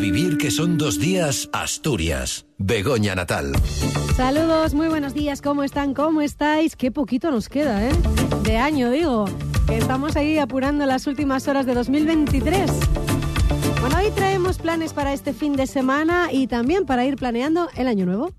[0.00, 2.46] vivir que son dos días Asturias.
[2.58, 3.52] Begoña Natal.
[4.16, 5.94] Saludos, muy buenos días, ¿cómo están?
[5.94, 6.74] ¿Cómo estáis?
[6.74, 7.92] Qué poquito nos queda, ¿eh?
[8.42, 9.26] De año, digo.
[9.70, 12.70] Estamos ahí apurando las últimas horas de 2023.
[13.80, 17.86] Bueno, hoy traemos planes para este fin de semana y también para ir planeando el
[17.86, 18.32] año nuevo.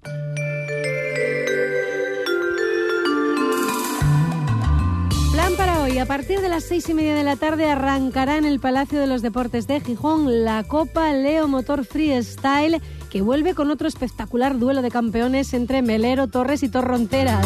[6.02, 9.06] A partir de las seis y media de la tarde arrancará en el Palacio de
[9.06, 12.82] los Deportes de Gijón la Copa Leo Motor Freestyle
[13.12, 17.46] que vuelve con otro espectacular duelo de campeones entre Melero, Torres y Torronteras.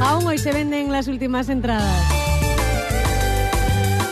[0.00, 2.04] Aún hoy se venden las últimas entradas.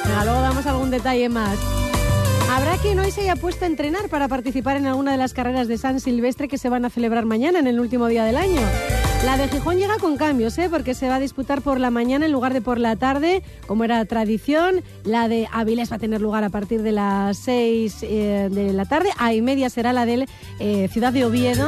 [0.04, 1.59] Venga, luego damos algún detalle más.
[2.52, 5.66] Habrá quien hoy se haya puesto a entrenar para participar en alguna de las carreras
[5.66, 8.60] de San Silvestre que se van a celebrar mañana, en el último día del año.
[9.24, 10.69] La de Gijón llega con cambios, ¿eh?
[10.70, 13.84] porque se va a disputar por la mañana en lugar de por la tarde, como
[13.84, 14.83] era tradición.
[15.05, 18.87] La de Avilés va a tener lugar a partir de las 6 eh, de la
[18.87, 19.10] tarde.
[19.19, 20.27] A y media será la de
[20.59, 21.66] eh, Ciudad de Oviedo.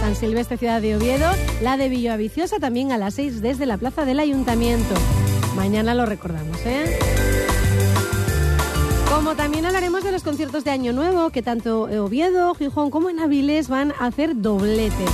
[0.00, 1.28] San Silvestre, Ciudad de Oviedo.
[1.62, 4.94] La de Villaviciosa también a las 6 desde la Plaza del Ayuntamiento.
[5.56, 6.96] Mañana lo recordamos, ¿eh?
[9.12, 13.18] Como también hablaremos de los conciertos de Año Nuevo, que tanto Oviedo, Gijón como en
[13.18, 15.04] Avilés van a hacer doblete.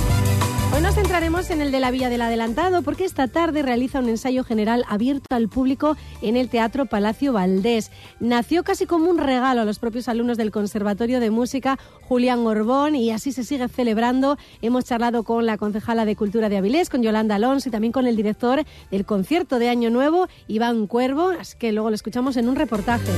[0.73, 4.07] Hoy nos centraremos en el de la Villa del Adelantado porque esta tarde realiza un
[4.07, 7.91] ensayo general abierto al público en el Teatro Palacio Valdés.
[8.21, 12.95] Nació casi como un regalo a los propios alumnos del Conservatorio de Música Julián Orbón
[12.95, 14.37] y así se sigue celebrando.
[14.61, 18.07] Hemos charlado con la concejala de Cultura de Avilés, con Yolanda Alonso y también con
[18.07, 22.47] el director del concierto de Año Nuevo, Iván Cuervo, así que luego lo escuchamos en
[22.47, 23.11] un reportaje.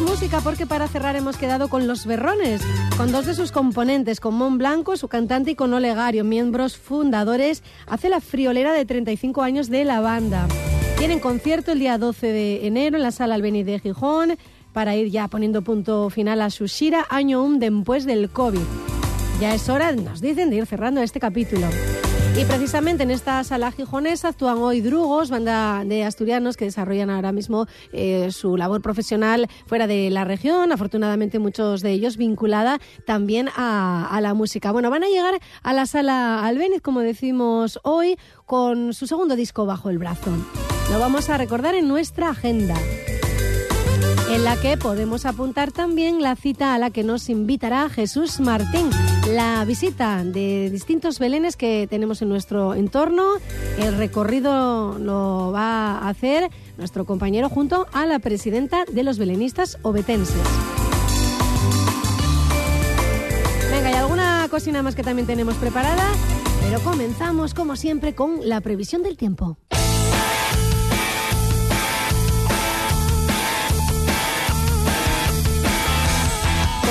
[0.00, 2.62] Música porque para cerrar hemos quedado con Los Berrones,
[2.96, 7.62] con dos de sus componentes, con Mon Blanco, su cantante, y con Olegario, miembros fundadores,
[7.86, 10.48] hace la friolera de 35 años de la banda.
[10.96, 14.38] Tienen concierto el día 12 de enero en la sala Albeni de Gijón
[14.72, 18.60] para ir ya poniendo punto final a su shira año un después del COVID.
[19.40, 21.66] Ya es hora, nos dicen, de ir cerrando este capítulo.
[22.34, 27.30] Y precisamente en esta sala gijonesa actúan hoy Drugos, banda de asturianos que desarrollan ahora
[27.30, 33.50] mismo eh, su labor profesional fuera de la región, afortunadamente muchos de ellos vinculada también
[33.54, 34.72] a, a la música.
[34.72, 38.16] Bueno, van a llegar a la sala Albéniz, como decimos hoy,
[38.46, 40.30] con su segundo disco bajo el brazo.
[40.90, 42.76] Lo vamos a recordar en nuestra agenda
[44.34, 48.88] en la que podemos apuntar también la cita a la que nos invitará Jesús Martín,
[49.28, 53.34] la visita de distintos belenes que tenemos en nuestro entorno.
[53.78, 59.78] El recorrido lo va a hacer nuestro compañero junto a la presidenta de los belenistas
[59.82, 60.36] obetenses.
[63.70, 66.06] Venga, hay alguna cocina más que también tenemos preparada,
[66.62, 69.58] pero comenzamos como siempre con la previsión del tiempo.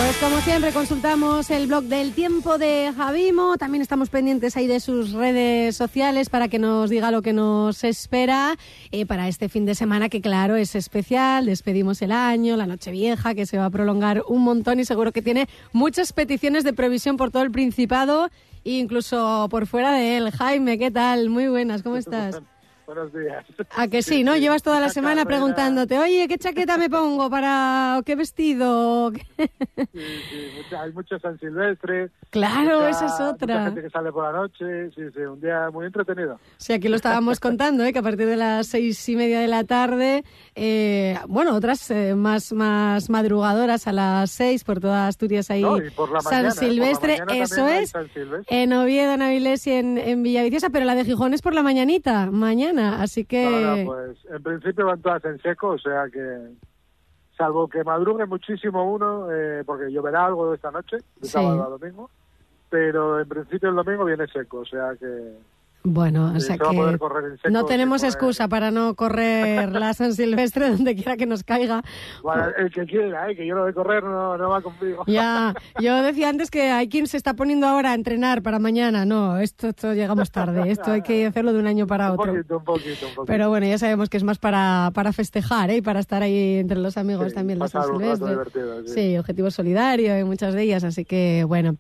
[0.04, 4.80] Pues como siempre consultamos el blog del tiempo de Javimo, también estamos pendientes ahí de
[4.80, 8.58] sus redes sociales para que nos diga lo que nos espera
[8.92, 12.90] eh, para este fin de semana que claro es especial, despedimos el año, la noche
[12.90, 16.74] vieja que se va a prolongar un montón y seguro que tiene muchas peticiones de
[16.74, 18.32] previsión por todo el Principado
[18.66, 20.32] e incluso por fuera de él.
[20.32, 21.30] Jaime, ¿qué tal?
[21.30, 22.42] Muy buenas, ¿cómo estás?
[22.94, 23.46] Buenos días.
[23.78, 24.36] A que sí, ¿no?
[24.36, 29.12] Llevas toda la semana preguntándote, oye, ¿qué chaqueta me pongo para o qué vestido?
[29.14, 29.22] Sí,
[29.94, 32.10] sí, mucha- hay mucho San Silvestre.
[32.32, 33.64] Claro, mucha- esa es Mucha otra.
[33.66, 34.90] gente que sale por la noche.
[34.94, 36.38] Sí, sí, un día muy entretenido.
[36.58, 37.94] Sí, aquí lo estábamos contando, ¿eh?
[37.94, 40.26] que a partir de las seis y media de la tarde,
[40.56, 45.62] eh, bueno, otras eh, más, más madrugadoras a las seis por toda Asturias ahí.
[45.62, 46.54] No, y por la San mañana, ¿eh?
[46.56, 47.90] Por la Silvestre, eso es.
[47.92, 48.62] San Silvestre.
[48.64, 51.64] En Oviedo, en Avilés y en, en Villaviciosa, pero la de Gijón es por la
[51.64, 53.50] mañanita, mañana, así que...
[53.50, 56.50] No, pues en principio van todas en seco, o sea que.
[57.38, 61.30] Salvo que madrugue muchísimo uno, eh, porque lloverá algo esta noche, de Sí.
[61.30, 62.10] sábado a domingo.
[62.70, 65.38] Pero en principio el domingo viene seco, o sea que.
[65.84, 66.98] Bueno, o sea que
[67.50, 71.82] no tenemos excusa para no correr la San Silvestre donde quiera que nos caiga.
[72.22, 75.04] Bueno, el que quiera, eh, que yo lo de correr no, no va conmigo.
[75.08, 79.06] Ya, yo decía antes que hay quien se está poniendo ahora a entrenar para mañana.
[79.06, 80.70] No, esto, esto llegamos tarde.
[80.72, 82.34] Esto hay que hacerlo de un año para un otro.
[82.34, 83.26] poquito, un poquito, un poquito.
[83.26, 85.78] Pero bueno, ya sabemos que es más para, para festejar ¿eh?
[85.78, 88.38] y para estar ahí entre los amigos Sí, también de San un Silvestre.
[88.86, 88.94] sí.
[88.94, 91.76] Sí, objetivo solidario y muchas de ellas, así que bueno.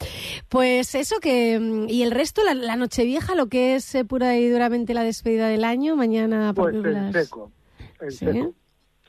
[0.49, 1.59] Pues eso que...
[1.59, 5.03] mm, Y el resto, la, la Nochevieja, lo que es eh, pura y duramente la
[5.03, 7.13] despedida del año, mañana Pues en las...
[7.13, 7.51] seco.
[7.99, 8.25] En ¿Sí?
[8.25, 8.53] seco.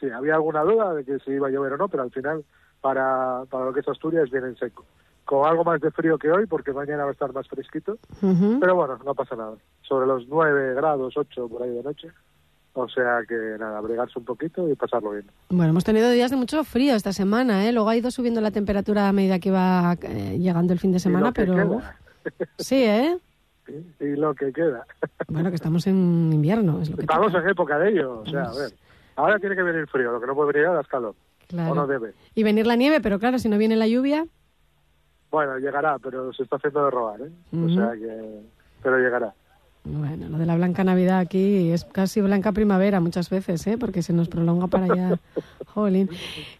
[0.00, 2.44] Sí, había alguna duda de que si iba a llover o no, pero al final,
[2.80, 4.84] para, para lo que es Asturias, viene en seco.
[5.24, 7.98] Con algo más de frío que hoy, porque mañana va a estar más fresquito.
[8.20, 8.58] Ujú.
[8.60, 9.54] Pero bueno, no pasa nada.
[9.82, 12.08] Sobre los 9 grados, 8 por ahí de noche.
[12.74, 15.26] O sea que nada, abrigarse un poquito y pasarlo bien.
[15.50, 17.72] Bueno, hemos tenido días de mucho frío esta semana, ¿eh?
[17.72, 20.98] Luego ha ido subiendo la temperatura a medida que iba eh, llegando el fin de
[20.98, 21.54] semana, pero...
[21.54, 21.96] Queda.
[22.58, 23.18] Sí, ¿eh?
[24.00, 24.86] Y lo que queda.
[25.28, 26.80] Bueno, que estamos en invierno.
[26.82, 28.72] Es lo que estamos en época de ello, o sea, a ver.
[29.16, 31.14] Ahora tiene que venir frío, lo que no puede venir ahora es calor.
[31.48, 31.72] Claro.
[31.72, 32.14] O no debe.
[32.34, 34.26] Y venir la nieve, pero claro, si no viene la lluvia...
[35.30, 37.30] Bueno, llegará, pero se está haciendo de robar, ¿eh?
[37.56, 38.42] O sea que...
[38.82, 39.34] Pero llegará.
[39.84, 43.76] Bueno, lo de la blanca Navidad aquí es casi blanca primavera muchas veces, ¿eh?
[43.78, 45.18] Porque se nos prolonga para allá.
[45.66, 46.08] Jolín.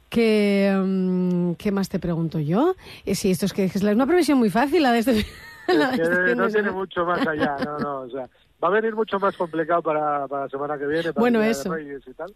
[0.08, 2.74] ¿Qué, um, ¿Qué más te pregunto yo?
[3.04, 5.26] Eh, si esto es que es una previsión muy fácil la de este...
[6.02, 8.28] Es que no tiene mucho más allá, no, no, o sea,
[8.62, 11.50] va a venir mucho más complicado para, para la semana que viene, para bueno, el
[11.50, 11.70] eso.
[11.70, 12.32] de Reyes y tal.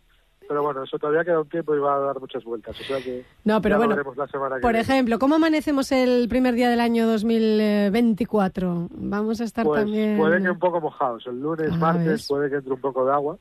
[0.48, 2.78] Pero bueno, eso todavía queda un tiempo y va a dar muchas vueltas.
[2.80, 4.82] O sea que No, pero bueno, veremos la semana que por viene.
[4.82, 8.88] ejemplo, ¿cómo amanecemos el primer día del año 2024?
[8.90, 10.16] Vamos a estar Pues también...
[10.16, 11.26] puede que un poco mojados.
[11.26, 12.26] El lunes, Ah, martes, ¿ves?
[12.28, 13.38] puede que entre un poco de agua.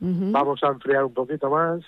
[0.00, 1.80] Vamos a enfriar un poquito más.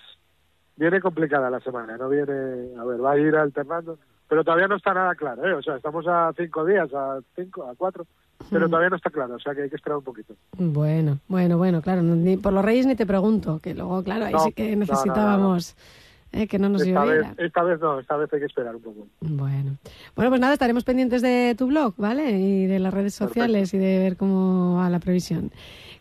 [0.77, 2.33] Viene complicada la semana, no viene...
[2.79, 3.99] A ver, va a ir alternando.
[4.31, 5.55] Pero todavía no está nada claro, ¿eh?
[5.55, 8.07] O sea, estamos a cinco días, a cinco, a cuatro.
[8.49, 10.35] Pero todavía no está claro, o sea que hay que esperar un poquito.
[10.57, 14.33] Bueno, bueno, bueno, claro, ni por los reyes ni te pregunto, que luego, claro, ahí
[14.33, 15.77] No, sí que no, no, no, necesitábamos
[16.33, 18.83] eh, que no nos Esta vez, esta vez no, esta vez hay que esperar un
[18.83, 19.07] poco.
[19.21, 19.77] Bueno.
[20.15, 22.31] bueno, pues nada, estaremos pendientes de tu blog, ¿vale?
[22.39, 25.51] Y de las redes sociales y de ver cómo va la previsión.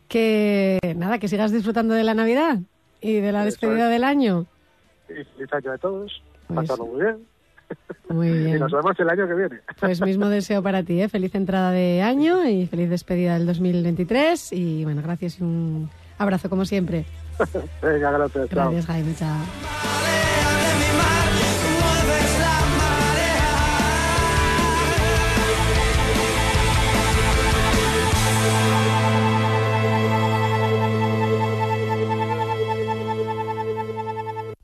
[0.07, 2.59] Que nada, que sigas disfrutando de la Navidad
[3.01, 3.91] y de la Eso despedida es.
[3.91, 4.45] del año.
[5.09, 7.17] Y feliz año a todos, Pues- pasarlo muy bien.
[8.09, 8.59] Muy Y bien.
[8.59, 9.59] nos vemos el año que viene.
[9.79, 11.09] Pues mismo deseo para ti, ¿eh?
[11.09, 14.53] Feliz entrada de año y feliz despedida del 2023.
[14.53, 17.05] Y bueno, gracias y un abrazo como siempre.
[17.81, 18.49] Venga, gracias.
[18.49, 18.71] chao.
[18.71, 19.13] Gracias, Jaime.
[19.15, 19.37] Chao.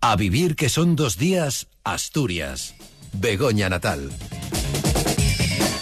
[0.02, 2.76] A vivir que son dos días, Asturias.
[3.20, 4.10] Begoña Natal.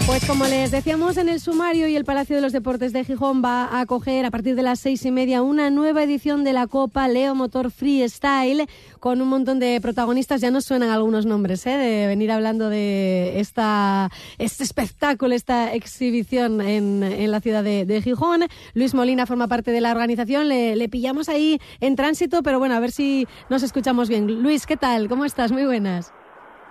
[0.06, 3.41] Pues como les decíamos en el sumario y el Palacio de los Deportes de Gijón
[3.44, 6.68] va a acoger a partir de las seis y media una nueva edición de la
[6.68, 8.68] Copa Leo Motor Freestyle
[9.00, 10.41] con un montón de protagonistas.
[10.41, 11.77] Ya nos suenan algunos nombres, ¿eh?
[11.77, 18.41] De venir hablando de esta, este espectáculo, esta exhibición en, la ciudad de, de Gijón.
[18.74, 20.50] Luis Molina forma parte de la organización.
[20.50, 24.44] Le, le pillamos ahí en tránsito, pero bueno, a ver si nos escuchamos bien.
[24.44, 25.07] Luis, ¿qué tal?
[25.07, 25.53] ¿Cómo estás?
[25.53, 26.12] Muy buenas.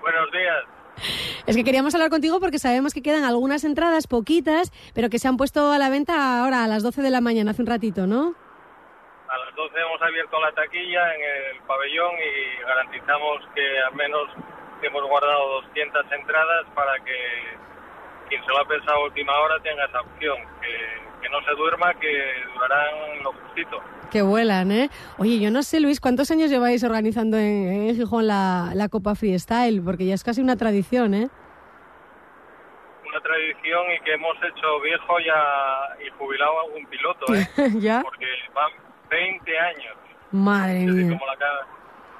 [0.03, 0.65] Buenos días.
[1.47, 5.29] Es que queríamos hablar contigo porque sabemos que quedan algunas entradas, poquitas, pero que se
[5.29, 8.07] han puesto a la venta ahora a las 12 de la mañana, hace un ratito,
[8.07, 8.35] ¿no?
[9.29, 14.29] A las 12 hemos abierto la taquilla en el pabellón y garantizamos que al menos
[14.83, 17.17] hemos guardado 200 entradas para que
[18.29, 20.37] quien se lo ha pensado a última hora tenga esa opción.
[20.61, 22.09] Que, que no se duerma, que
[22.53, 23.81] durarán lo justito.
[24.11, 24.91] Que vuelan, ¿eh?
[25.19, 29.15] Oye, yo no sé, Luis, ¿cuántos años lleváis organizando en, en Gijón la, la Copa
[29.15, 29.81] Freestyle?
[29.83, 31.29] Porque ya es casi una tradición, ¿eh?
[33.09, 37.47] Una tradición y que hemos hecho viejo ya y jubilado a algún piloto, ¿eh?
[37.81, 38.03] ¿Ya?
[38.03, 38.73] porque van
[39.09, 39.97] 20 años.
[40.33, 41.19] Madre mía.
[41.19, 41.67] como la,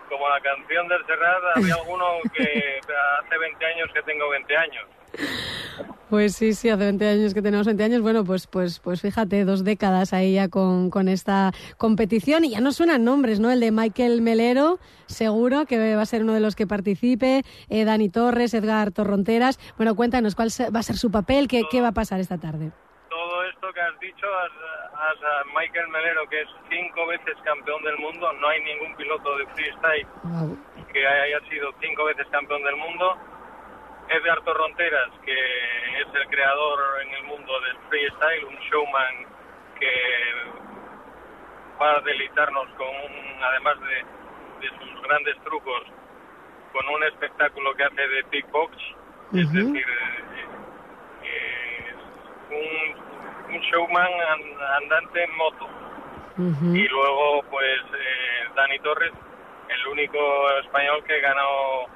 [0.09, 2.05] como la canción del Serrat, había alguno
[2.35, 2.81] que
[3.25, 4.85] hace 20 años que tengo 20 años.
[6.11, 8.03] Pues sí, sí, hace 20 años que tenemos 20 años.
[8.03, 12.61] Bueno, pues, pues, pues fíjate, dos décadas ahí ya con, con esta competición y ya
[12.61, 13.51] no suenan nombres, ¿no?
[13.51, 17.45] El de Michael Melero, seguro que va a ser uno de los que participe.
[17.71, 19.59] eh, Dani Torres, Edgar Torronteras.
[19.79, 22.73] Bueno, cuéntanos cuál va a ser su papel, qué, qué va a pasar esta tarde.
[23.09, 24.53] Todo esto que has dicho, has,
[24.93, 29.37] has a Michael Melero, que es cinco veces campeón del mundo, no hay ningún piloto
[29.39, 30.59] de freestyle Guau.
[30.93, 33.17] que haya sido cinco veces campeón del mundo.
[34.17, 39.27] Edgar Torronteras, que es el creador en el mundo del freestyle, un showman
[39.79, 39.91] que
[41.81, 45.83] va a deleitarnos con, un- además de, de sus grandes trucos,
[46.73, 48.77] con un espectáculo que hace de kickbox,
[49.35, 49.55] es Ujú.
[49.55, 50.47] decir, eh,
[51.25, 51.97] eh, es
[52.51, 55.65] un, un showman an- andante en moto.
[56.39, 56.75] Ujú.
[56.75, 59.13] Y luego, pues, eh, Dani Torres,
[59.69, 61.87] el único español que ganó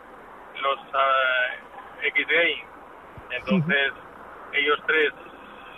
[0.63, 0.79] los
[2.07, 2.65] X-Games.
[3.31, 3.93] Entonces,
[4.53, 5.13] ellos tres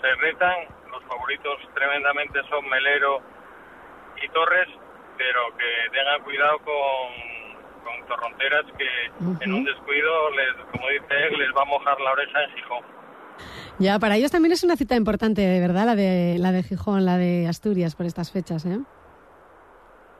[0.00, 0.68] se retan.
[0.90, 3.20] Los favoritos tremendamente son Melero
[4.22, 4.68] y Torres,
[5.16, 11.38] pero que tengan cuidado con, con Torronteras, que en un descuido, les, como dice él,
[11.38, 12.84] les va a mojar la oreja en Gijón.
[13.78, 17.04] Ya, para ellos también es una cita importante, de verdad, la de, la de Gijón,
[17.04, 18.78] la de Asturias, por estas fechas, ¿eh?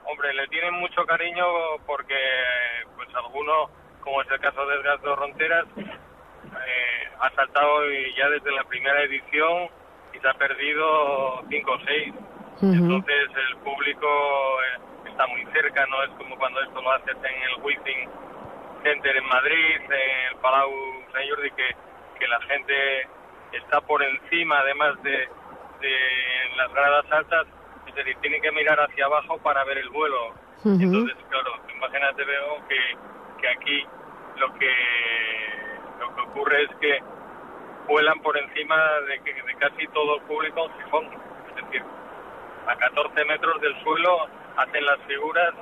[0.04, 1.44] Hombre, le tienen mucho cariño
[1.86, 2.14] porque,
[2.96, 3.70] pues, alguno,
[4.08, 7.84] como es el caso de Edgar Torronteras, eh, ha saltado
[8.16, 9.68] ya desde la primera edición
[10.14, 12.14] y se ha perdido cinco o seis.
[12.62, 14.08] Entonces el público
[14.62, 18.08] eh, está muy cerca, no es como cuando esto lo haces en el Wizzing
[18.82, 20.72] Center en Madrid, en el Palau
[21.12, 21.68] Sant Jordi, que,
[22.18, 23.06] que la gente
[23.52, 25.28] está por encima, además de,
[25.80, 25.96] de
[26.56, 27.46] las gradas altas,
[27.86, 30.34] es decir, tiene que mirar hacia abajo para ver el vuelo.
[30.64, 32.78] Entonces, claro, imagínate veo que,
[33.40, 33.86] que aquí
[34.36, 34.72] lo que
[36.00, 36.98] lo que ocurre es que
[37.88, 38.76] vuelan por encima
[39.08, 41.04] de, de casi todo el público en Gijón.
[41.48, 41.82] Es decir,
[42.66, 44.26] a 14 metros del suelo
[44.56, 45.54] hacen las figuras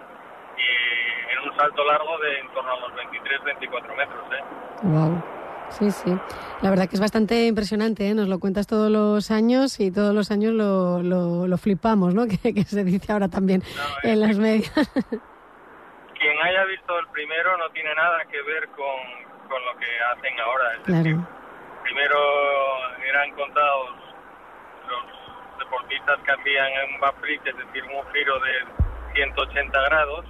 [0.59, 4.25] y en un salto largo de en torno a los 23-24 metros.
[4.33, 4.45] ¿eh?
[4.83, 5.23] Wow.
[5.71, 6.16] Sí, sí.
[6.62, 8.14] La verdad que es bastante impresionante, ¿eh?
[8.14, 12.26] Nos lo cuentas todos los años y todos los años lo, lo, lo flipamos, ¿no?
[12.42, 14.73] Que, que, se dice ahora también no, en las medias.
[16.26, 20.40] Quien haya visto el primero no tiene nada que ver con, con lo que hacen
[20.40, 20.73] ahora.
[20.75, 21.04] Es claro.
[21.04, 21.16] decir,
[21.85, 22.18] primero
[22.99, 23.90] eran contados
[24.88, 28.52] los deportistas que hacían un backflip, es decir, un giro de
[29.14, 30.25] 180 grados,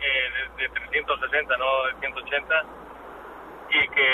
[0.00, 2.64] eh, de, de 360, no de 180
[3.68, 4.10] y que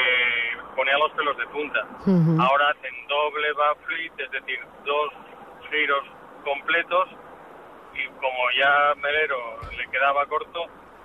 [0.75, 1.87] ponía los pelos de punta.
[2.07, 2.43] Uh -huh.
[2.43, 5.13] Ahora hacen doble backflip, es decir, dos
[5.71, 6.03] giros
[6.43, 7.09] completos
[7.99, 10.65] y como ya Melero le quedaba corto,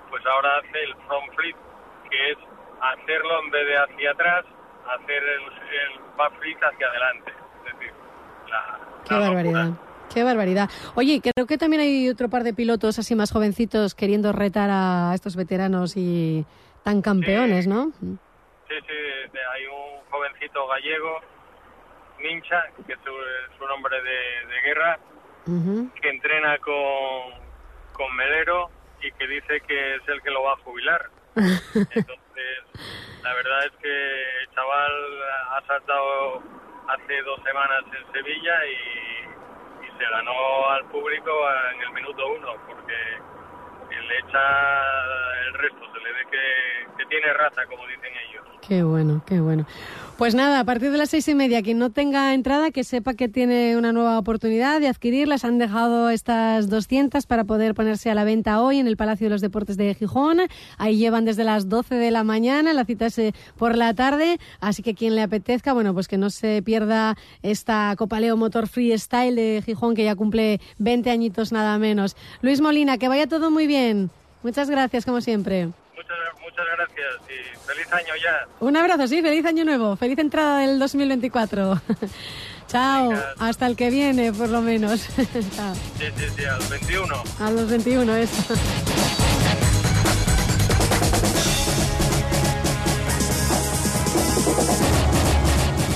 [0.10, 1.56] pues ahora hace el front flip,
[2.10, 2.38] que es
[2.82, 4.46] hacerlo en vez de hacia atrás,
[4.88, 7.32] hacer el, el backflip hacia adelante.
[7.66, 7.94] Es decir,
[8.50, 9.66] la, Qué la barbaridad.
[9.66, 9.88] locura.
[10.14, 10.70] Qué barbaridad.
[10.96, 15.12] Oye, creo que también hay otro par de pilotos así más jovencitos queriendo retar a
[15.16, 16.46] estos veteranos y
[16.84, 17.70] tan campeones, sí.
[17.70, 17.92] ¿no?
[18.02, 21.20] Sí, sí, hay un jovencito gallego,
[22.20, 23.12] Mincha, que es su,
[23.58, 25.00] su nombre de, de guerra,
[25.52, 25.94] uh -huh.
[26.02, 27.34] que entrena con,
[27.94, 28.70] con Melero
[29.02, 31.10] y que dice que es el que lo va a jubilar.
[31.36, 32.58] Entonces,
[33.24, 34.92] la verdad es que el chaval
[35.52, 36.44] ha saltado
[36.88, 41.32] hace dos semanas en Sevilla y, y se ganó al público
[41.74, 42.96] en el minuto uno, porque
[44.12, 48.46] le echa el resto, se le ve que, que tiene raza, como dicen ellos.
[48.68, 49.66] Qué bueno, qué bueno.
[50.22, 53.16] Pues nada, a partir de las seis y media, quien no tenga entrada, que sepa
[53.16, 55.44] que tiene una nueva oportunidad de adquirirlas.
[55.46, 59.30] Han dejado estas 200 para poder ponerse a la venta hoy en el Palacio de
[59.32, 60.42] los Deportes de Gijón.
[60.78, 64.38] Ahí llevan desde las 12 de la mañana, la cita es eh, por la tarde.
[64.60, 68.68] Así que quien le apetezca, bueno, pues que no se pierda esta Copa Leo Motor
[68.68, 72.16] Freestyle de Gijón, que ya cumple 20 añitos nada menos.
[72.44, 74.12] Luis Molina, que vaya todo muy bien.
[74.44, 75.70] Muchas gracias, como siempre.
[76.02, 78.48] Muchas, muchas gracias y feliz año ya.
[78.60, 81.82] Un abrazo, sí, feliz año nuevo, feliz entrada del 2024.
[82.68, 83.34] Chao, Venga.
[83.38, 85.02] hasta el que viene, por lo menos.
[85.56, 85.76] Chao.
[86.00, 87.24] Sí, sí, sí, a los 21.
[87.40, 88.56] A los 21, eso.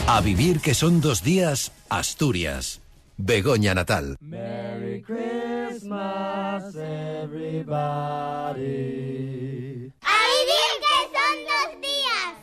[0.08, 2.80] A vivir que son dos días, Asturias.
[3.18, 4.18] Begoña Natal.
[4.20, 7.56] Merry Christmas, everybody.
[10.26, 12.34] A vivir que son dos días.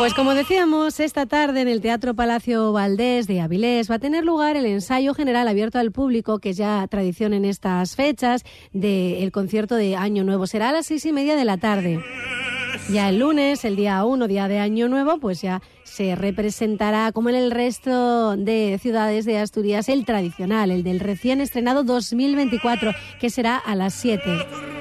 [0.00, 4.24] Pues como decíamos, esta tarde en el Teatro Palacio Valdés de Avilés va a tener
[4.24, 8.42] lugar el ensayo general abierto al público, que es ya tradición en estas fechas,
[8.72, 10.46] del concierto de Año Nuevo.
[10.46, 12.02] Será a las seis y media de la tarde.
[12.90, 17.28] Ya el lunes, el día uno, día de Año Nuevo, pues ya se representará, como
[17.28, 23.28] en el resto de ciudades de Asturias, el tradicional, el del recién estrenado 2024, que
[23.28, 24.79] será a las 7.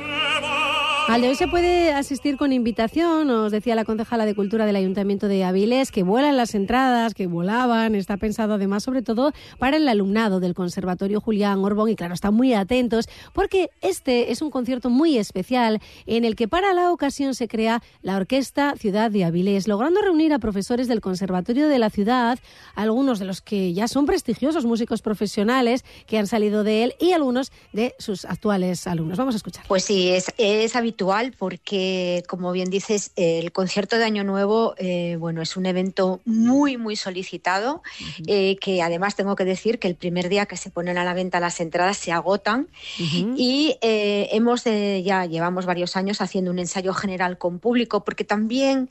[1.09, 4.75] Al de hoy se puede asistir con invitación, os decía la concejala de Cultura del
[4.75, 9.77] Ayuntamiento de Avilés, que vuelan las entradas, que volaban, está pensado además sobre todo para
[9.77, 14.51] el alumnado del Conservatorio Julián Orbón y claro, están muy atentos porque este es un
[14.51, 19.25] concierto muy especial en el que para la ocasión se crea la Orquesta Ciudad de
[19.25, 22.37] Avilés, logrando reunir a profesores del Conservatorio de la ciudad,
[22.75, 27.13] algunos de los que ya son prestigiosos músicos profesionales que han salido de él y
[27.13, 29.17] algunos de sus actuales alumnos.
[29.17, 29.65] Vamos a escuchar.
[29.67, 30.98] Pues sí, es, es habitual
[31.37, 36.77] porque, como bien dices, el concierto de Año Nuevo, eh, bueno, es un evento muy,
[36.77, 38.23] muy solicitado, uh -huh.
[38.27, 41.13] eh, que además tengo que decir que el primer día que se ponen a la
[41.13, 42.67] venta las entradas se agotan
[42.99, 43.33] uh -huh.
[43.37, 48.89] y eh, hemos ya llevamos varios años haciendo un ensayo general con público porque también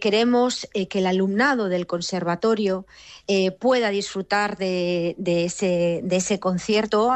[0.00, 2.84] queremos que el alumnado del conservatorio
[3.58, 7.10] pueda disfrutar de, de, ese, de ese concierto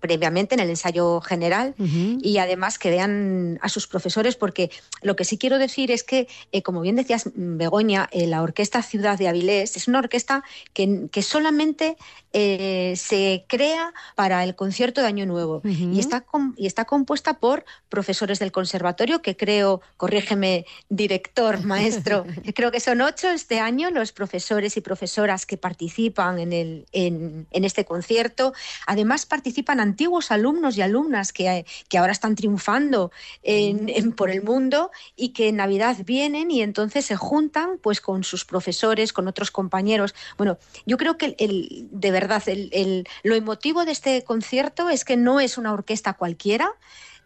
[0.00, 2.18] previamente en el ensayo general uh -huh.
[2.22, 3.27] y además que vean
[3.60, 4.70] a sus profesores, porque
[5.02, 8.82] lo que sí quiero decir es que, eh, como bien decías, Begoña, eh, la Orquesta
[8.82, 10.42] Ciudad de Avilés es una orquesta
[10.72, 11.96] que, que solamente
[12.32, 16.24] eh, se crea para el concierto de Año Nuevo y, está
[16.56, 23.00] y está compuesta por profesores del conservatorio, que creo, corrígeme, director, maestro, creo que son
[23.00, 28.52] ocho este año los profesores y profesoras que participan en, el, en, en este concierto.
[28.86, 33.10] Además, participan antiguos alumnos y alumnas que, que ahora están triunfando
[33.42, 38.00] en- en- por el mundo y que en Navidad vienen y entonces se juntan pues
[38.00, 40.14] con sus profesores, con otros compañeros.
[40.36, 44.88] Bueno, yo creo que el, el- de verdad el- el- lo emotivo de este concierto
[44.88, 46.72] es que no es una orquesta cualquiera,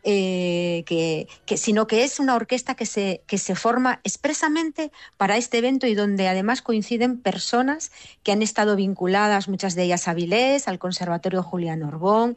[0.05, 5.59] eh, que, sino que es una orquesta que se, que se forma expresamente para este
[5.59, 7.93] evento y donde además coinciden personas
[8.23, 12.37] que han estado vinculadas, muchas de ellas a Avilés, al Conservatorio Julián Orbón.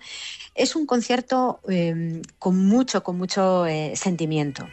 [0.54, 4.68] Es un concierto eh, con mucho, con mucho eh, sentimiento.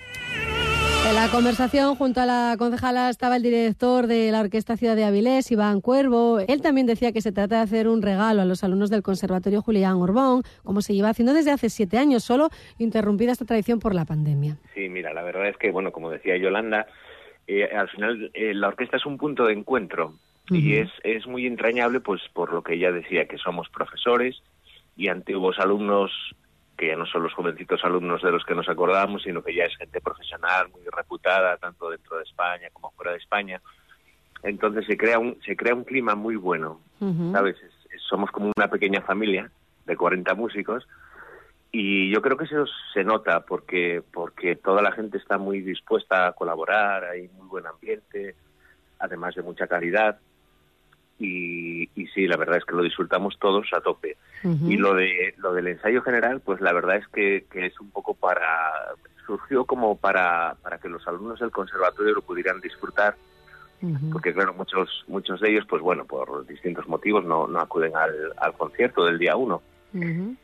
[1.12, 5.04] En la conversación junto a la concejala estaba el director de la Orquesta Ciudad de
[5.04, 6.38] Avilés, Iván Cuervo.
[6.40, 9.61] Él también decía que se trata de hacer un regalo a los alumnos del Conservatorio
[9.61, 13.95] Julián Orbón, como se lleva haciendo desde hace siete años, solo interrumpida esta tradición por
[13.95, 14.57] la pandemia.
[14.73, 16.87] Sí, mira, la verdad es que, bueno, como decía Yolanda,
[17.47, 20.14] eh, al final eh, la orquesta es un punto de encuentro
[20.49, 24.42] y es, es muy entrañable, pues por lo que ella decía, que somos profesores
[24.97, 26.11] y antiguos alumnos,
[26.76, 29.64] que ya no son los jovencitos alumnos de los que nos acordamos, sino que ya
[29.64, 33.60] es gente profesional, muy reputada, tanto dentro de España como fuera de España.
[34.42, 36.80] Entonces se crea un, se crea un clima muy bueno,
[37.32, 37.56] ¿sabes?
[37.62, 39.50] Es- es- somos como una pequeña familia
[39.86, 40.86] de 40 músicos
[41.70, 46.26] y yo creo que eso se nota porque porque toda la gente está muy dispuesta
[46.26, 48.34] a colaborar, hay muy buen ambiente,
[48.98, 50.18] además de mucha calidad
[51.22, 54.16] y, y sí, la verdad es que lo disfrutamos todos a tope.
[54.42, 57.90] Y lo de lo del ensayo general, pues la verdad es que, que es un
[57.92, 58.46] poco para
[59.24, 63.16] surgió como para para que los alumnos del conservatorio lo pudieran disfrutar.
[64.12, 68.32] Porque claro muchos muchos de ellos pues bueno por distintos motivos no, no acuden al,
[68.36, 69.62] al concierto del día uno.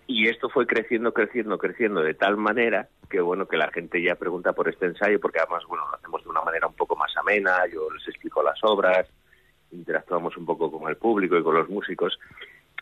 [0.07, 4.15] Y esto fue creciendo creciendo creciendo de tal manera que bueno que la gente ya
[4.15, 7.17] pregunta por este ensayo porque además bueno lo hacemos de una manera un poco más
[7.17, 9.09] amena yo les explico las obras
[9.73, 12.19] interactuamos un poco con el público y con los músicos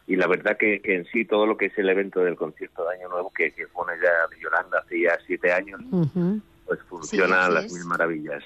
[0.07, 2.85] y la verdad que, que en sí todo lo que es el evento del concierto
[2.85, 5.81] de Año Nuevo que, que pone ya Yolanda hace ya siete años
[6.65, 8.43] pues funciona a las mil maravillas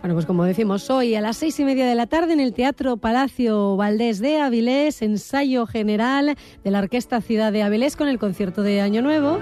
[0.00, 2.54] Bueno, pues como decimos, hoy a las seis y media de la tarde en el
[2.54, 8.18] Teatro Palacio Valdés de Avilés, ensayo general de la Orquesta Ciudad de Avilés con el
[8.18, 9.40] concierto de Año Nuevo.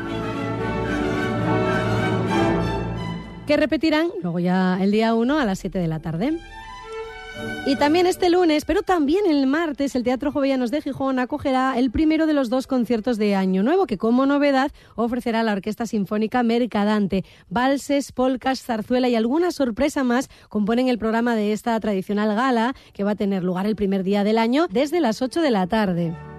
[3.46, 6.36] Que repetirán luego ya el día 1 a las 7 de la tarde.
[7.66, 11.90] Y también este lunes, pero también el martes, el Teatro Jovellanos de Gijón acogerá el
[11.90, 16.44] primero de los dos conciertos de Año Nuevo, que como novedad ofrecerá la Orquesta Sinfónica
[16.44, 17.24] Mercadante.
[17.48, 23.02] Valses, polcas, zarzuela y alguna sorpresa más componen el programa de esta tradicional gala, que
[23.02, 26.35] va a tener lugar el primer día del año desde las 8 de la tarde.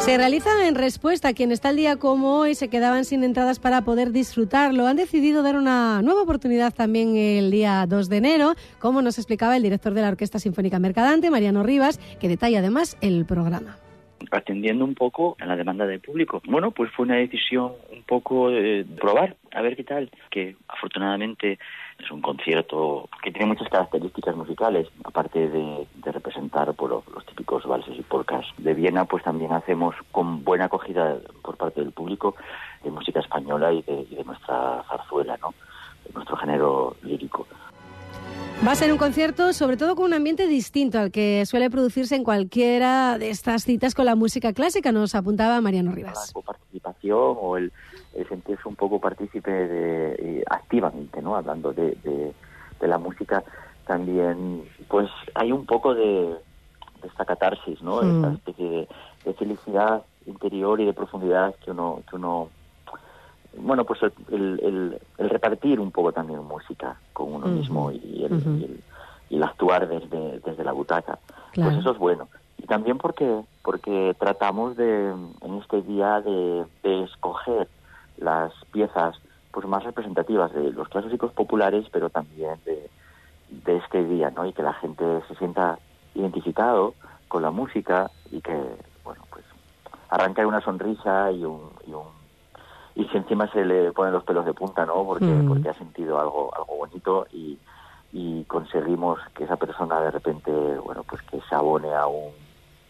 [0.00, 3.82] Se realiza en respuesta a quienes tal día como hoy se quedaban sin entradas para
[3.82, 4.86] poder disfrutarlo.
[4.86, 9.56] Han decidido dar una nueva oportunidad también el día 2 de enero, como nos explicaba
[9.56, 13.76] el director de la Orquesta Sinfónica Mercadante, Mariano Rivas, que detalla además el programa.
[14.32, 16.40] atendiendo un poco a la demanda del público.
[16.46, 21.58] Bueno, pues fue una decisión un poco de probar, a ver qué tal, que afortunadamente
[22.02, 27.24] es un concierto que tiene muchas características musicales, aparte de, de representar por los, los
[27.26, 31.92] típicos valses y polcas de Viena, pues también hacemos con buena acogida por parte del
[31.92, 32.34] público
[32.82, 35.54] de música española y de, y de nuestra zarzuela, ¿no?
[36.06, 37.46] de nuestro género lírico.
[38.66, 42.14] Va a ser un concierto sobre todo con un ambiente distinto al que suele producirse
[42.14, 46.32] en cualquiera de estas citas con la música clásica, nos apuntaba Mariano Rivas.
[46.34, 47.72] la participación o el
[48.28, 51.36] sentirse un poco partícipe de, eh, activamente, ¿no?
[51.36, 52.34] Hablando de, de,
[52.80, 53.44] de la música,
[53.86, 56.36] también, pues hay un poco de,
[57.02, 58.02] de esta catarsis, ¿no?
[58.02, 58.10] Mm.
[58.16, 58.88] Esta especie de,
[59.24, 62.50] de felicidad interior y de profundidad que uno, que uno
[63.56, 67.54] bueno, pues el, el, el- el repartir un poco también música con uno Ujú.
[67.56, 68.84] mismo y el, y el-
[69.28, 71.18] y el actuar desde, desde la butaca.
[71.52, 71.70] Claro.
[71.70, 72.28] Pues eso es bueno.
[72.58, 77.68] Y también porque porque tratamos de en este día de, de escoger
[78.20, 79.16] las piezas
[79.50, 82.88] pues más representativas de los clásicos populares, pero también de,
[83.48, 84.46] de este día, ¿no?
[84.46, 85.78] Y que la gente se sienta
[86.14, 86.94] identificado
[87.28, 88.56] con la música y que,
[89.04, 89.44] bueno, pues
[90.08, 92.20] arranca una sonrisa y un, y un
[92.94, 95.04] y si encima se le ponen los pelos de punta, ¿no?
[95.04, 95.48] Porque, Mm.
[95.48, 97.58] porque ha sentido algo, algo bonito y,
[98.12, 102.32] y conseguimos que esa persona de repente, bueno, pues que se abone a un,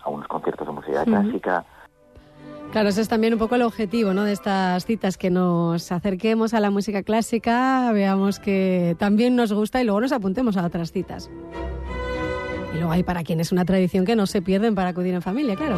[0.04, 1.64] algunos conciertos de música clásica.
[2.72, 4.22] Claro, ese es también un poco el objetivo ¿no?
[4.22, 9.80] de estas citas, que nos acerquemos a la música clásica, veamos que también nos gusta
[9.80, 11.30] y luego nos apuntemos a otras citas.
[12.72, 15.56] Y luego hay para quienes una tradición que no se pierden para acudir en familia,
[15.56, 15.76] claro.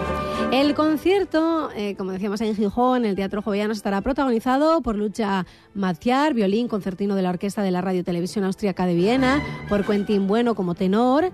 [0.52, 6.34] El concierto, eh, como decíamos en Gijón, el Teatro Jovellanos estará protagonizado por Lucha Maciar,
[6.34, 10.54] violín, concertino de la Orquesta de la Radio Televisión Austríaca de Viena, por Quentin Bueno
[10.54, 11.30] como tenor,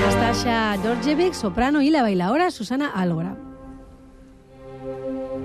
[0.00, 3.49] Nastasia Dorjevic, soprano, y la bailadora Susana Álgora.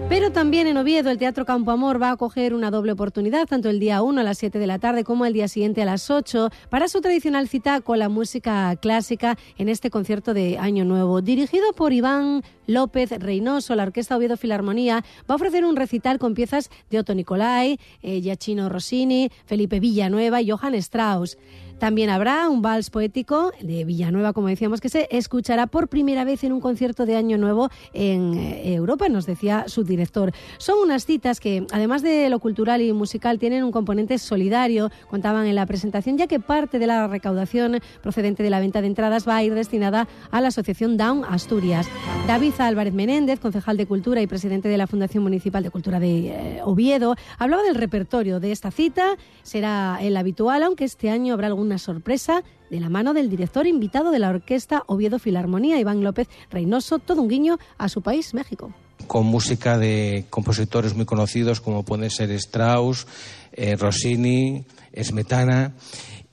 [0.08, 3.70] Pero también en Oviedo el Teatro Campo Amor va a acoger una doble oportunidad, tanto
[3.70, 6.10] el día 1 a las 7 de la tarde como el día siguiente a las
[6.12, 11.22] 8, para su tradicional cita con la música clásica en este concierto de Año Nuevo.
[11.22, 16.36] Dirigido por Iván López Reynoso, la Orquesta Oviedo Filarmonía va a ofrecer un recital con
[16.36, 21.38] piezas de Otto Nicolai, eh, Giacchino Rossini, Felipe Villanueva y Johann Strauss.
[21.80, 26.44] También habrá un vals poético de Villanueva, como decíamos, que se escuchará por primera vez
[26.44, 30.32] en un concierto de Año Nuevo en eh, Europa, nos decía su director.
[30.58, 35.48] Son unas citas que, además de lo cultural y musical, tienen un componente solidario, contaban
[35.48, 39.28] en la presentación, ya que parte de la recaudación procedente de la venta de entradas
[39.28, 41.88] va a ir destinada a la Asociación Down Asturias.
[42.28, 46.28] David Álvarez Menéndez, concejal de Cultura y presidente de la Fundación Municipal de Cultura de
[46.28, 49.18] eh, Oviedo, hablaba del repertorio de esta cita.
[49.44, 54.12] Será el habitual, aunque este año habrá alguna sorpresa de la mano del director invitado
[54.12, 58.72] de la Orquesta Oviedo Filarmonía, Iván López Reynoso, todo un guiño a su país, México.
[59.08, 63.08] con música de compositores muy conocidos como pueden ser Strauss,
[63.52, 64.64] eh, Rossini,
[64.96, 65.74] Smetana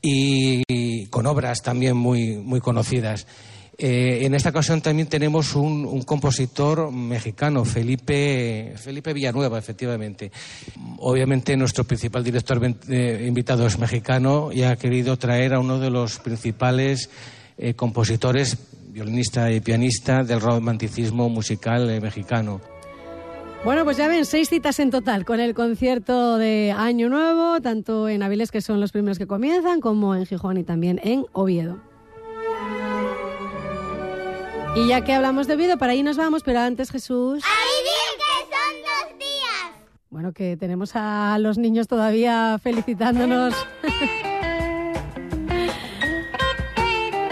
[0.02, 3.26] y con obras también muy, muy conocidas.
[3.78, 10.30] Eh, en esta ocasión también tenemos un, un compositor mexicano, Felipe, Felipe Villanueva, efectivamente.
[10.98, 15.90] Obviamente nuestro principal director eh, invitado es mexicano y ha querido traer a uno de
[15.90, 17.08] los principales
[17.56, 18.58] eh, compositores,
[18.88, 22.60] violinista y pianista del romanticismo musical mexicano.
[23.64, 28.08] Bueno, pues ya ven, seis citas en total con el concierto de Año Nuevo, tanto
[28.08, 31.91] en Avilés, que son los primeros que comienzan, como en Gijón y también en Oviedo.
[34.74, 37.44] Y ya que hablamos de Oviedo, para ahí nos vamos, pero antes Jesús...
[37.44, 39.84] ¡A vivir que son dos días!
[40.08, 43.54] Bueno, que tenemos a los niños todavía felicitándonos.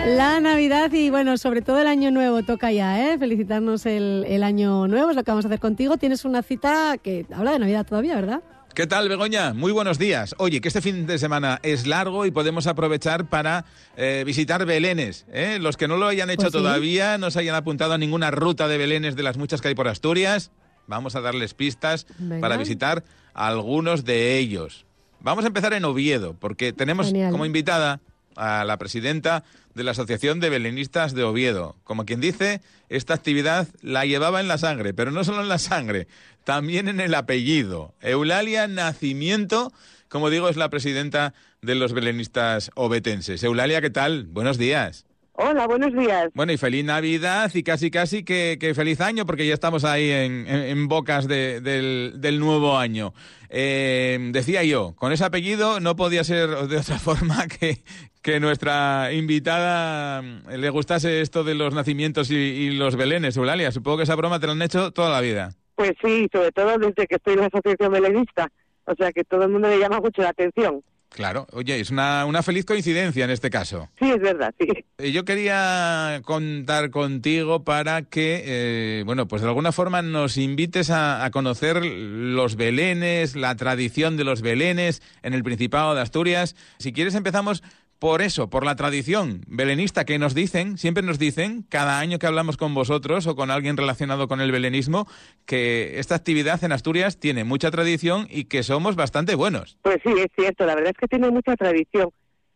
[0.07, 3.19] La Navidad y bueno, sobre todo el Año Nuevo toca ya, ¿eh?
[3.19, 5.97] Felicitarnos el, el Año Nuevo, es lo que vamos a hacer contigo.
[5.97, 8.43] Tienes una cita que habla de Navidad todavía, ¿verdad?
[8.75, 9.53] ¿Qué tal, Begoña?
[9.53, 10.35] Muy buenos días.
[10.39, 13.65] Oye, que este fin de semana es largo y podemos aprovechar para
[13.97, 15.27] eh, visitar Belenes.
[15.33, 15.59] ¿eh?
[15.61, 16.59] Los que no lo hayan hecho Pues sí.
[16.59, 19.75] todavía, no se hayan apuntado a ninguna ruta de Belenes de las muchas que hay
[19.75, 20.51] por Asturias,
[20.87, 22.41] vamos a darles pistas Venga.
[22.41, 23.05] para visitar
[23.35, 24.87] algunos de ellos.
[25.21, 27.33] Vamos a empezar en Oviedo, porque tenemos Genial.
[27.33, 28.01] como invitada
[28.37, 29.43] a la presidenta
[29.75, 31.77] de la Asociación de Belenistas de Oviedo.
[31.85, 35.59] Como quien dice, esta actividad la llevaba en la sangre, pero no solo en la
[35.59, 36.09] sangre,
[36.45, 37.95] también en el apellido.
[38.01, 39.73] Eulalia Nacimiento,
[40.09, 43.43] como digo, es la presidenta de los belenistas obetenses.
[43.43, 44.25] Eulalia, ¿qué tal?
[44.29, 45.07] Buenos días.
[45.43, 46.29] Hola, buenos días.
[46.35, 50.11] Bueno, y feliz Navidad y casi casi que, que feliz año, porque ya estamos ahí
[50.11, 53.15] en, en- en bocas de- del, del nuevo año.
[53.49, 57.83] Eh, decía yo, con ese apellido no podía ser de otra forma que,
[58.21, 63.73] que nuestra invitada mm, le gustase esto de los nacimientos y, y los belenes, Eulalia.
[63.73, 65.55] Supongo que esa broma te la han hecho toda la vida.
[65.81, 68.53] Pues sí, sobre todo desde que estoy en la Asociación Belenista.
[68.85, 70.83] O sea que todo el mundo le llama mucho la atención.
[71.09, 73.89] Claro, oye, es una, una feliz coincidencia en este caso.
[73.99, 75.11] Sí, es verdad, sí.
[75.11, 81.25] Yo quería contar contigo para que, eh, bueno, pues de alguna forma nos invites a,
[81.25, 86.57] a conocer los belenes, la tradición de los belenes en el Principado de Asturias.
[86.79, 87.63] Si quieres empezamos
[88.01, 92.27] por eso, por la tradición belenista que nos dicen, siempre nos dicen, cada año que
[92.27, 95.07] hablamos con vosotros o con alguien relacionado con el belenismo,
[95.47, 99.79] que esta actividad en Asturias tiene mucha tradición y que somos bastante buenos.
[99.83, 100.67] Pues sí, es cierto.
[100.67, 102.11] La verdad es que tiene mucha tradición.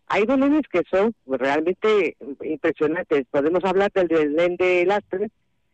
[0.09, 3.25] Hay belenes que son realmente impresionantes.
[3.31, 5.31] Podemos hablar del Belén de Lastre,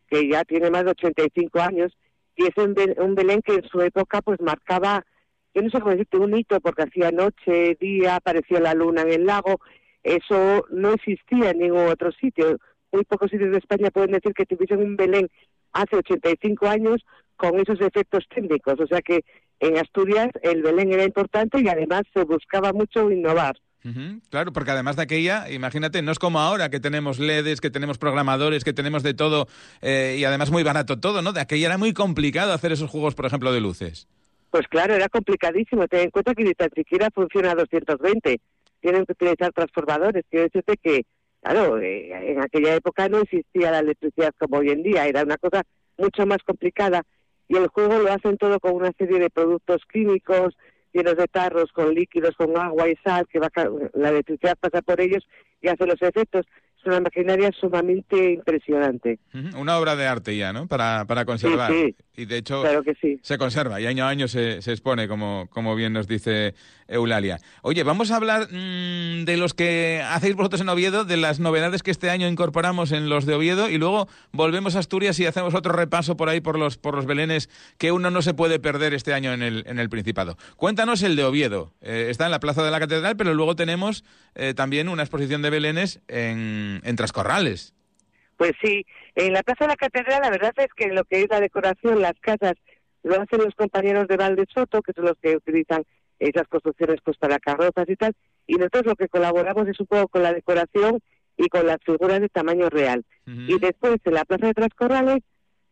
[0.09, 1.91] que ya tiene más de 85 años,
[2.35, 5.05] y es un, Be- un Belén que en su época pues marcaba,
[5.53, 9.11] yo no sé cómo decirte, un hito, porque hacía noche, día, apareció la luna en
[9.11, 9.59] el lago.
[10.03, 12.57] Eso no existía en ningún otro sitio.
[12.91, 15.29] Muy pocos sitios de España pueden decir que tuviesen un Belén
[15.73, 18.79] hace 85 años con esos efectos técnicos.
[18.79, 19.23] O sea que
[19.59, 23.55] en Asturias el Belén era importante y además se buscaba mucho innovar.
[24.29, 27.97] Claro, porque además de aquella, imagínate, no es como ahora que tenemos LEDs, que tenemos
[27.97, 29.47] programadores, que tenemos de todo
[29.81, 31.33] eh, y además muy barato todo, ¿no?
[31.33, 34.07] De aquella era muy complicado hacer esos juegos, por ejemplo, de luces.
[34.51, 35.87] Pues claro, era complicadísimo.
[35.87, 38.39] Ten en cuenta que ni tan siquiera funciona a 220.
[38.81, 40.23] Tienen que utilizar transformadores.
[40.29, 41.05] Quiero decirte que
[41.41, 45.37] claro, eh, en aquella época no existía la electricidad como hoy en día, era una
[45.37, 45.63] cosa
[45.97, 47.03] mucho más complicada
[47.47, 50.55] y el juego lo hacen todo con una serie de productos químicos
[50.93, 53.49] llenos de tarros con líquidos, con agua y sal, que va,
[53.93, 55.25] la electricidad pasa por ellos
[55.61, 56.45] y hace los efectos.
[56.81, 59.19] Es una maquinaria sumamente impresionante.
[59.55, 60.67] Una obra de arte ya, ¿no?
[60.67, 61.71] Para, para conservar.
[61.71, 61.95] sí.
[62.17, 63.19] Y de hecho Claro que sí.
[63.23, 66.53] se conserva y año a año se, se expone, como, como bien nos dice
[66.87, 67.39] Eulalia.
[67.61, 71.83] Oye, vamos a hablar mm, de los que hacéis vosotros en Oviedo, de las novedades
[71.83, 75.55] que este año incorporamos en los de Oviedo y luego volvemos a Asturias y hacemos
[75.55, 78.93] otro repaso por ahí por los, por los belenes que uno no se puede perder
[78.93, 80.37] este año en el, en el Principado.
[80.57, 81.73] Cuéntanos el de Oviedo.
[81.81, 84.03] Eh, está en la Plaza de la Catedral, pero luego tenemos
[84.35, 87.73] eh, también una exposición de belenes en, en Trascorrales.
[88.37, 91.27] Pues sí, en la Plaza de la Catedral la verdad es que lo que es
[91.29, 92.53] la decoración, las casas,
[93.03, 95.83] lo hacen los compañeros de Valde Soto, que son los que utilizan
[96.19, 98.13] esas construcciones pues para carrozas y tal,
[98.47, 100.99] y nosotros lo que colaboramos es un poco con la decoración
[101.37, 103.03] y con las figuras de tamaño real.
[103.25, 105.23] Y después en la Plaza de Trascorrales,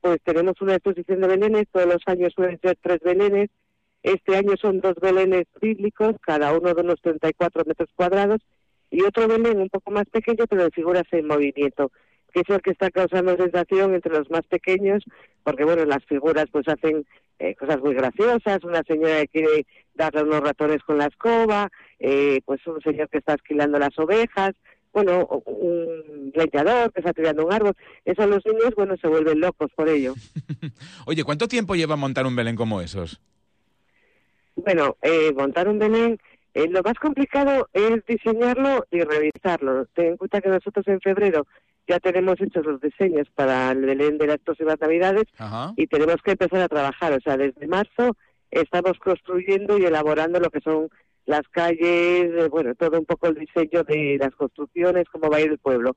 [0.02, 3.50] pues tenemos una exposición de belenes, todos los años suelen ser tres belenes,
[4.02, 8.40] este año son dos belenes bíblicos, cada uno de unos 34 metros cuadrados,
[8.91, 11.91] y otro belén un poco más pequeño, pero de figuras en movimiento,
[12.34, 15.04] que es el que está causando sensación entre los más pequeños,
[15.43, 17.06] porque bueno, las figuras pues hacen
[17.39, 22.41] eh, cosas muy graciosas, una señora que quiere darle unos ratones con la escoba, eh,
[22.45, 24.52] pues un señor que está esquilando las ovejas,
[24.91, 27.73] bueno, un leñador que está tirando un árbol,
[28.06, 30.15] eso los niños, bueno, se vuelven locos por ello.
[31.06, 33.21] Oye, ¿cuánto tiempo lleva montar un belén como esos?
[34.63, 36.19] Bueno, eh, montar un Belén,
[36.63, 39.86] eh, lo más complicado es diseñarlo y realizarlo.
[39.93, 41.45] Ten en cuenta que nosotros en febrero
[41.88, 45.74] ya tenemos hechos los diseños para el Belén de las próximas Navidades Ajá.
[45.76, 47.13] y tenemos que empezar a trabajar.
[47.13, 48.15] O sea, desde marzo
[48.52, 50.89] estamos construyendo y elaborando lo que son
[51.26, 51.80] las calles,
[52.34, 55.60] eh, bueno, todo un poco el diseño de las construcciones, cómo va a ir el
[55.60, 55.95] pueblo.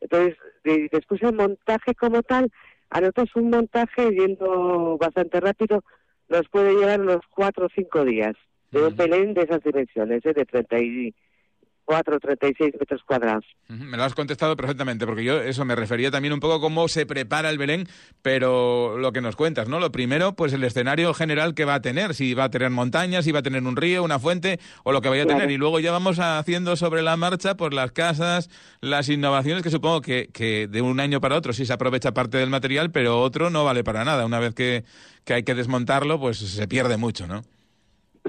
[0.00, 2.50] Entonces, de- después el montaje como tal,
[2.90, 5.82] a nosotros un montaje yendo bastante rápido
[6.28, 8.34] nos puede llevar unos cuatro o cinco días
[8.80, 10.32] de un Belén de esas dimensiones, ¿eh?
[10.32, 13.44] de 34 o 36 metros cuadrados.
[13.68, 16.88] Me lo has contestado perfectamente, porque yo eso me refería también un poco a cómo
[16.88, 17.86] se prepara el Belén,
[18.22, 19.78] pero lo que nos cuentas, ¿no?
[19.78, 23.24] Lo primero, pues el escenario general que va a tener, si va a tener montañas,
[23.24, 25.38] si va a tener un río, una fuente, o lo que vaya a Claro.
[25.40, 25.54] tener.
[25.54, 30.00] Y luego ya vamos haciendo sobre la marcha, pues las casas, las innovaciones, que supongo
[30.00, 33.48] que, que de un año para otro sí se aprovecha parte del material, pero otro
[33.50, 34.26] no vale para nada.
[34.26, 34.84] Una vez que,
[35.24, 37.42] que hay que desmontarlo, pues se pierde mucho, ¿no?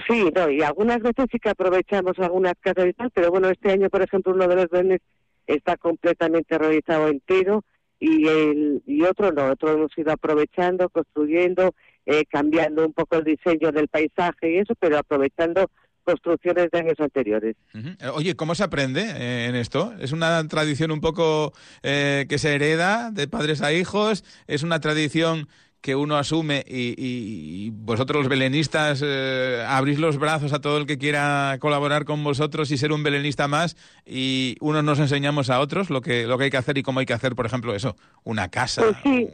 [0.08, 3.72] Sí, no, y algunas veces sí que aprovechamos algunas casas y tal, pero bueno, este
[3.72, 5.02] año, por ejemplo, uno de los belenes
[5.48, 7.64] está completamente realizado entero
[8.00, 11.74] y el y otro no, otro hemos ido aprovechando, construyendo,
[12.06, 15.68] eh, cambiando un poco el diseño del paisaje y eso, pero aprovechando
[16.08, 17.56] construcciones de años anteriores.
[17.74, 19.94] Eh, Oye, ¿cómo se aprende eh, en esto?
[20.00, 24.24] ¿Es una tradición un poco eh, que se hereda de padres a hijos?
[24.48, 25.50] ¿Es una tradición
[25.88, 30.86] que uno asume y, y- vosotros los belenistas eh, abrís los brazos a todo el
[30.86, 35.62] que quiera colaborar con vosotros y ser un belenista más y unos nos enseñamos a
[35.62, 37.74] otros lo que, lo que hay que hacer y cómo hay que hacer, por ejemplo,
[37.74, 37.96] eso,
[38.26, 38.82] una casa?
[38.82, 39.30] Pues sí.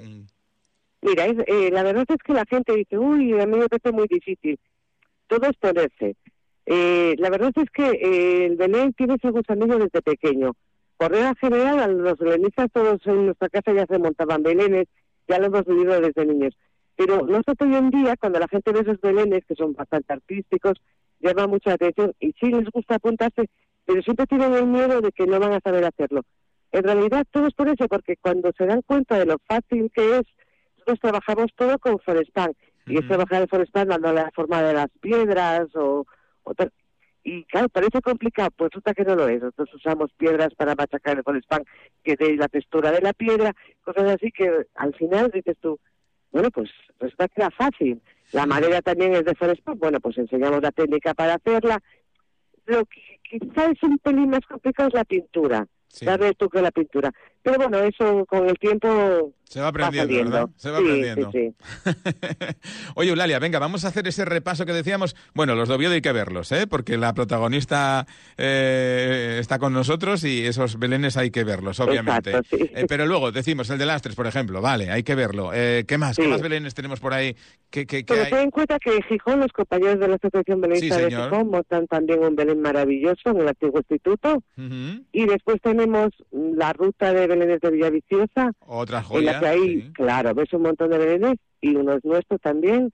[1.02, 3.92] Mira, es- eh, la verdad es que la gente dice, uy, a mí me parece
[3.92, 4.60] muy difícil.
[5.26, 6.16] Todo es ponerse.
[6.68, 10.52] Eh, la verdad es que eh, el Belén tiene ese gusanillo desde pequeño.
[10.98, 14.86] Por regla general, a los belenistas todos en nuestra casa ya se montaban belenes,
[15.34, 16.56] ya lo hemos vivido desde niños.
[16.96, 20.74] Pero nosotros hoy en día, cuando la gente ve esos belenes, que son bastante artísticos,
[21.19, 23.50] llama mucha atención y sí les gusta apuntarse,
[23.86, 26.22] pero siempre tienen el miedo de que no van a saber hacerlo.
[26.72, 30.17] En realidad todo es por eso, porque cuando se dan cuenta de lo fácil que
[30.17, 30.24] es,
[30.78, 32.54] nosotros trabajamos todo con Forespan.
[32.86, 36.06] Y es trabajar en Forespan dándole la forma de las piedras o,
[36.43, 36.72] o tal.
[37.24, 39.42] Y claro, parece complicado, pues resulta que no lo es.
[39.42, 41.64] Nosotros usamos piedras para machacar el Forespan
[42.04, 45.80] que de la textura de la piedra, cosas así que al final dices tú,
[46.32, 48.02] bueno, pues resulta que era fácil.
[48.34, 51.80] La madera también es de Forespan, bueno, pues enseñamos la técnica para hacerla.
[52.66, 55.66] Lo que quizá es un pelín más complicado es la pintura,
[56.02, 57.12] darle el toque a la pintura.
[57.43, 60.13] Pero bueno, eso con el tiempo Se va aprendiendo.
[60.32, 60.49] ¿verdad?
[60.56, 61.32] Se va Sí, aprendiendo.
[61.32, 61.53] sí,
[61.84, 61.91] sí.
[62.95, 65.15] Oye, Eulalia, venga, vamos a hacer ese repaso que decíamos.
[65.34, 66.67] Bueno, los de Oviedo hay que verlos, ¿eh?
[66.67, 72.32] Porque la protagonista eh, está con nosotros y esos belenes hay que verlos, obviamente.
[72.32, 72.56] Exacto.
[72.60, 75.51] Eh, pero luego decimos el de Lastres, por ejemplo, vale, hay que verlo.
[75.53, 76.15] Eh, ¿Qué más?
[76.17, 77.36] ¿Qué más belenes tenemos por ahí?
[77.69, 78.29] ¿Qué, qué- qué Pero hay?
[78.32, 81.10] ten en cuenta que Gijón, los compañeros de la Asociación Belenista de.
[81.10, 84.41] Gijón montan también un Belén maravilloso en el antiguo instituto.
[85.12, 89.34] Y después tenemos la ruta de Belenes de Villaviciosa, Otra en joya.
[89.34, 92.91] la que hay, claro, ves un montón de Belenes y uno es nuestro también.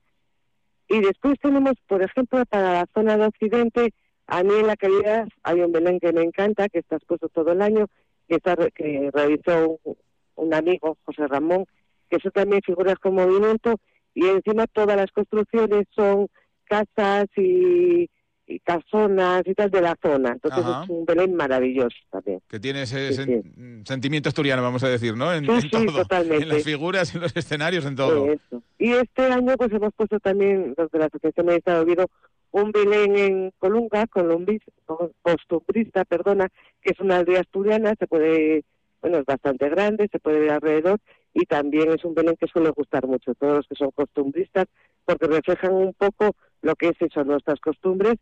[0.87, 3.93] Y después tenemos, por ejemplo, para la zona de Occidente,
[4.27, 7.51] a mí en la calidad hay un Belén que me encanta, que está expuesto todo
[7.51, 7.87] el año,
[8.27, 9.97] que, está, que realizó un,
[10.35, 11.65] un amigo, José Ramón,
[12.09, 13.75] que son también figuras con movimiento
[14.13, 16.27] y encima todas las construcciones son
[16.65, 18.09] casas y,
[18.49, 20.31] y casonas y tal de la zona.
[20.33, 20.83] Entonces Ajá.
[20.83, 22.41] es un Belén maravilloso también.
[22.47, 25.31] Que tiene ese Sí, sen- sentimiento asturiano, vamos a decir, ¿no?
[25.33, 25.85] En, Sí, en sí, todo.
[26.01, 26.43] totalmente.
[26.43, 28.25] En las figuras, en los escenarios, en todo.
[28.25, 28.63] Eso.
[28.79, 32.07] Y este año pues hemos puesto también, los de la Asociación de Estado Oviedo,
[32.51, 36.47] un Belén en Colunga, columbis- co- costumbrista, perdona,
[36.81, 38.63] que es una aldea asturiana, se puede,
[39.03, 40.97] bueno, es bastante grande, se puede ver alrededor,
[41.35, 44.65] y también es un Belén que suele gustar mucho, todos los que son costumbristas,
[45.05, 46.31] porque reflejan un poco
[46.63, 48.15] lo que es eso, nuestras costumbres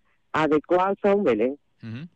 [0.44, 1.58] adecuadas a un Belén.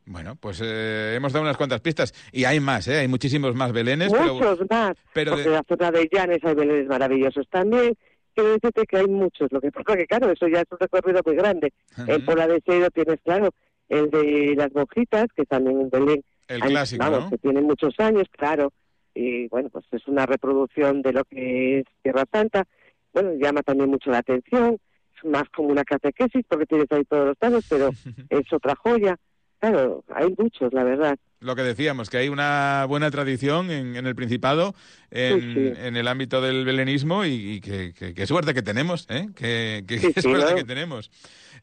[0.06, 2.14] Bueno, pues eh, hemos dado unas cuantas pistas.
[2.34, 2.98] Y hay más, ¿eh?
[3.00, 4.12] Hay muchísimos más belenes.
[4.12, 7.96] pero- Muchos más, pero porque de- la zona de Llanes hay Belenes maravillosos también.
[8.34, 11.22] Quiero decirte que hay muchos, lo que pasa que claro, eso ya es un recorrido
[11.26, 11.74] muy grande.
[12.08, 13.50] En Pola de Seido tienes, claro,
[13.90, 16.24] el de las monjitas, que también en Belén.
[16.48, 17.30] El hay- clásico, vamos, ¿no?
[17.30, 18.74] que tiene muchos años, claro.
[19.14, 22.66] Y bueno, pues es una reproducción de lo que es Tierra Santa.
[23.14, 24.78] Bueno, llama también mucho la atención.
[25.24, 27.90] Más como una catequesis, porque tienes ahí todos los datos, pero
[28.30, 29.18] es otra joya.
[29.60, 31.16] Claro, hay muchos, la verdad.
[31.40, 34.74] Lo que decíamos, que hay una buena tradición en, en el Principado,
[35.12, 35.74] en, Sí, sí.
[35.84, 39.30] en el ámbito del belenismo, y, y que, que- que suerte que tenemos, ¿eh?
[39.36, 39.84] Que,
[40.16, 40.56] sí, suerte ¿no?
[40.56, 41.12] que tenemos.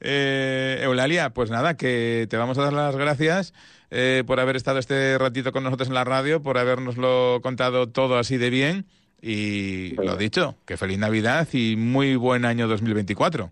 [0.01, 3.53] Eh, Eulalia, pues nada, que te vamos a dar las gracias
[3.90, 8.16] eh, por haber estado este ratito con nosotros en la radio, por habernoslo contado todo
[8.18, 8.87] así de bien.
[9.20, 13.50] Y lo dicho, que feliz Navidad y muy buen año 2024.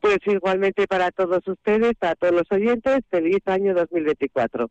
[0.00, 4.70] Pues igualmente para todos ustedes, para todos los oyentes, feliz año 2024.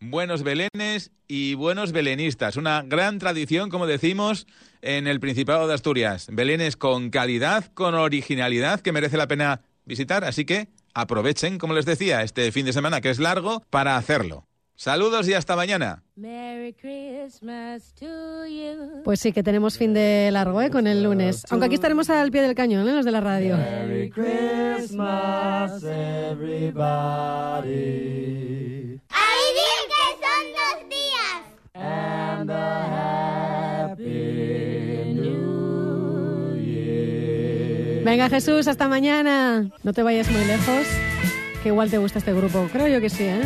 [0.00, 2.56] buenos belenes y buenos belenistas.
[2.56, 4.46] Una gran tradición, como decimos,
[4.82, 6.28] en el Principado de Asturias.
[6.30, 10.24] Belenes con calidad, con originalidad, que merece la pena visitar.
[10.24, 14.44] Así que aprovechen, como les decía, este fin de semana, que es largo, para hacerlo.
[14.78, 16.02] Saludos y hasta mañana.
[16.16, 19.02] Merry Christmas to you.
[19.04, 20.70] Pues sí, que tenemos fin de largo, ¿eh?
[20.70, 21.46] Con el lunes.
[21.48, 22.92] Aunque aquí estaremos al pie del cañón, ¿eh?
[22.92, 23.56] Los de la radio.
[23.56, 26.60] Merry Christmas, everybody.
[29.08, 31.42] ¡A vivir que son dos días!
[31.74, 38.04] And a happy new year.
[38.04, 39.70] Venga, Jesús, hasta mañana.
[39.82, 40.86] No te vayas muy lejos,
[41.62, 42.68] que igual te gusta este grupo.
[42.70, 43.42] Creo yo que sí, ¿eh?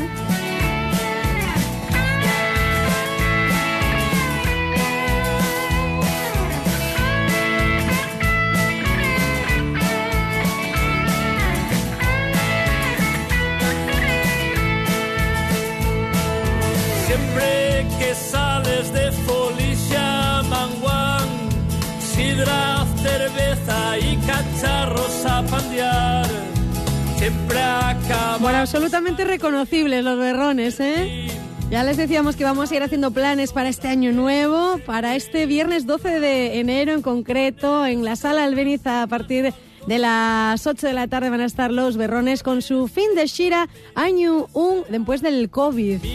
[27.50, 28.38] Siempre acaba.
[28.38, 31.28] Bueno, absolutamente reconocibles los berrones, ¿eh?
[31.70, 35.46] Ya les decíamos que vamos a ir haciendo planes para este año nuevo, para este
[35.46, 39.54] viernes 12 de enero en concreto, en la sala Albeniz a partir de
[39.86, 43.68] las 8 de la tarde van a estar los berrones con su fin de Shira
[43.94, 45.98] año 1 después del COVID.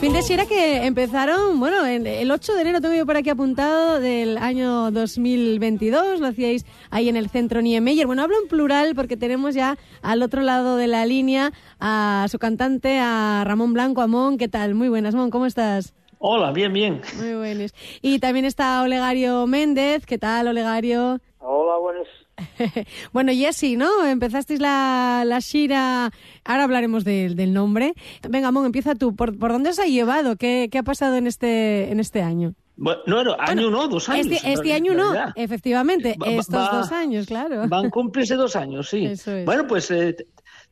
[0.00, 3.30] Fin de Shira que empezaron, bueno, en- el 8 de enero tengo yo por aquí
[3.30, 8.06] apuntado del año 2022, lo hacíais ahí en el centro Niemeyer.
[8.06, 12.38] Bueno, hablo en plural porque tenemos ya al otro lado de la línea a su
[12.38, 14.36] cantante, a Ramón Blanco, Amón.
[14.38, 14.74] ¿Qué tal?
[14.74, 15.94] Muy buenas, Mon, ¿cómo estás?
[16.18, 17.00] Hola, bien, bien.
[17.18, 17.72] Muy buenos.
[18.02, 20.04] Y también está Olegario Méndez.
[20.06, 21.20] ¿Qué tal, Olegario?
[21.48, 22.08] Hola, buenas.
[23.12, 24.04] bueno, Jessy, ¿no?
[24.04, 26.10] Empezasteis la, la Shira.
[26.44, 27.94] Ahora hablaremos del- del nombre.
[28.28, 29.14] Venga, Mon, empieza tú.
[29.14, 30.36] ¿Por, por dónde os ha llevado?
[30.36, 32.54] ¿Qué, qué ha pasado en este, en este año?
[32.76, 34.26] Bueno, no, no, año no, dos años.
[34.26, 36.16] Este, este año no, efectivamente.
[36.20, 37.62] Va- va- estos va- dos años, claro.
[37.68, 39.06] Van a cumplirse dos años, sí.
[39.12, 39.44] Eso es.
[39.46, 40.16] Bueno, pues eh,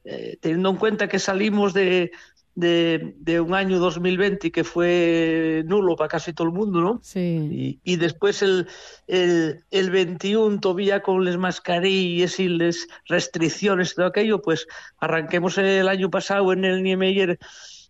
[0.04, 2.10] eh, teniendo en cuenta que salimos de,
[2.54, 7.00] de, de un año 2020 que fue nulo para casi todo el mundo, ¿no?
[7.02, 7.80] Sí.
[7.84, 8.68] Y, y después el,
[9.06, 14.66] el, el 21 todavía con las mascarillas y las restricciones y todo aquello, pues
[14.98, 17.38] arranquemos el año pasado en el Niemeyer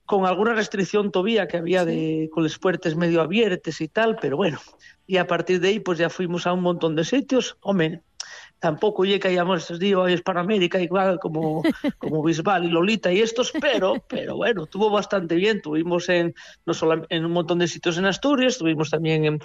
[0.06, 4.36] con alguna restricción todavía que había de con las puertas medio abiertas y tal, pero
[4.36, 4.60] bueno,
[5.06, 8.02] y a partir de ahí pues ya fuimos a un montón de sitios, hombre,
[8.64, 9.70] tampoco llegué que hayamos
[10.24, 11.62] para América igual como,
[11.98, 16.34] como Bisbal y Lolita y estos, pero, pero bueno, tuvo bastante bien, tuvimos en,
[16.64, 19.40] no solo en un montón de sitios en Asturias, tuvimos también en,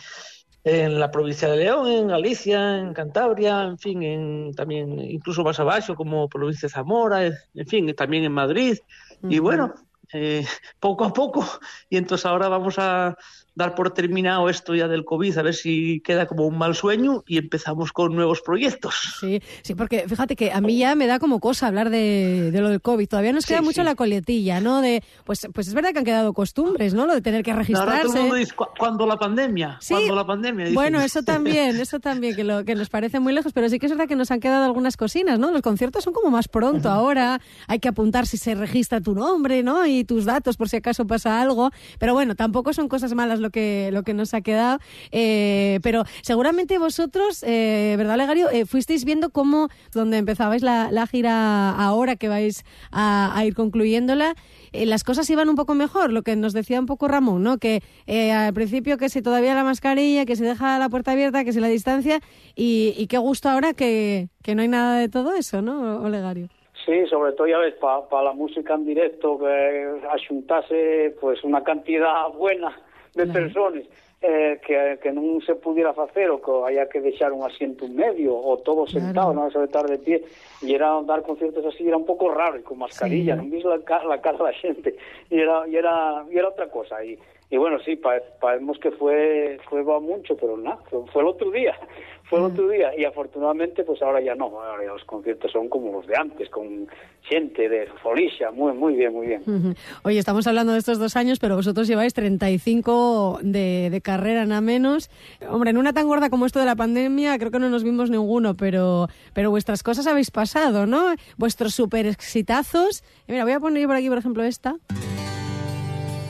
[0.63, 5.59] en la provincia de León, en Galicia, en Cantabria, en fin, en, también incluso más
[5.59, 8.77] abajo como provincia de Zamora, en fin, también en Madrid,
[9.21, 9.73] y bueno,
[10.13, 10.45] eh,
[10.79, 11.45] poco a poco,
[11.89, 13.17] y entonces ahora vamos a,
[13.55, 17.23] dar por terminado esto ya del COVID, a ver si queda como un mal sueño
[17.27, 18.95] y empezamos con nuevos proyectos.
[19.19, 22.61] Sí, sí, porque fíjate que a mí ya me da como cosa hablar de, de
[22.61, 23.07] lo del COVID.
[23.07, 23.85] Todavía nos queda Sí, mucho sí.
[23.85, 24.81] la coletilla, ¿no?
[24.81, 27.05] De, pues, pues es verdad que han quedado costumbres, ¿no?
[27.05, 28.19] Lo de tener que Ahora todo el registrarse.
[28.19, 29.77] mundo dice, "¿Cu- ¿cuándo la pandemia?
[29.81, 29.93] Sí.
[29.93, 30.65] ¿Cuándo la pandemia?
[30.65, 30.75] Dicen.
[30.75, 33.87] Bueno, eso también, eso también, que, lo, que nos parece muy lejos, pero sí que
[33.87, 35.51] es verdad que nos han quedado algunas cocinas, ¿no?
[35.51, 39.63] Los conciertos son como más pronto ahora, hay que apuntar si se registra tu nombre,
[39.63, 39.85] ¿no?
[39.85, 43.49] Y tus datos por si acaso pasa algo, pero bueno, tampoco son cosas malas lo
[43.49, 44.79] que, lo que nos ha quedado,
[45.11, 48.49] eh, pero seguramente vosotros, eh, ¿verdad, Legario?
[48.49, 53.55] Eh, fuisteis viendo cómo, donde empezabais la, la gira ahora que vais a, a ir
[53.55, 54.35] concluyéndola,
[54.71, 57.57] eh, las cosas iban un poco mejor, lo que nos decía un poco Ramón, ¿no?
[57.57, 61.43] Que eh, al principio que si todavía la mascarilla, que se deja la puerta abierta,
[61.43, 62.19] que si la distancia,
[62.55, 66.49] y, y qué gusto ahora que, que no hay nada de todo eso, ¿no, Olegario?
[66.85, 72.29] Sí, sobre todo, ya ves, para la música en directo, que axuntase pues, una cantidad
[72.35, 72.75] buena
[73.15, 73.33] de claro.
[73.33, 73.73] persoas
[74.21, 78.35] eh, que, que non se pudiera facer o que haya que deixar un asiento medio
[78.35, 79.47] ou todo sentado, claro.
[79.47, 80.27] non sabe estar de pie
[80.59, 83.39] e era dar conciertos así era un pouco raro e con mascarilla, sí.
[83.39, 84.99] non vis la, la cara da xente
[85.31, 87.15] e era, y era, y era outra cosa e
[87.49, 91.27] e bueno, sí, pa, paemos que fue, fue va mucho, pero nada, fue, fue el
[91.29, 91.75] otro día
[92.29, 95.67] fue el otro día y afortunadamente pues ahora ya no, ahora ya los conciertos son
[95.67, 96.87] como los de antes, con
[97.23, 99.75] gente de folixa, muy, muy bien, muy bien.
[100.03, 104.61] Oye, estamos hablando de estos dos años, pero vosotros lleváis 35 de, de carrera, nada
[104.61, 105.09] menos.
[105.49, 108.09] Hombre, en una tan gorda como esto de la pandemia, creo que no nos vimos
[108.09, 111.13] ninguno, pero, pero vuestras cosas habéis pasado, ¿no?
[111.37, 113.03] Vuestros super exitazos.
[113.27, 114.75] Y mira, voy a poner por aquí, por ejemplo, esta.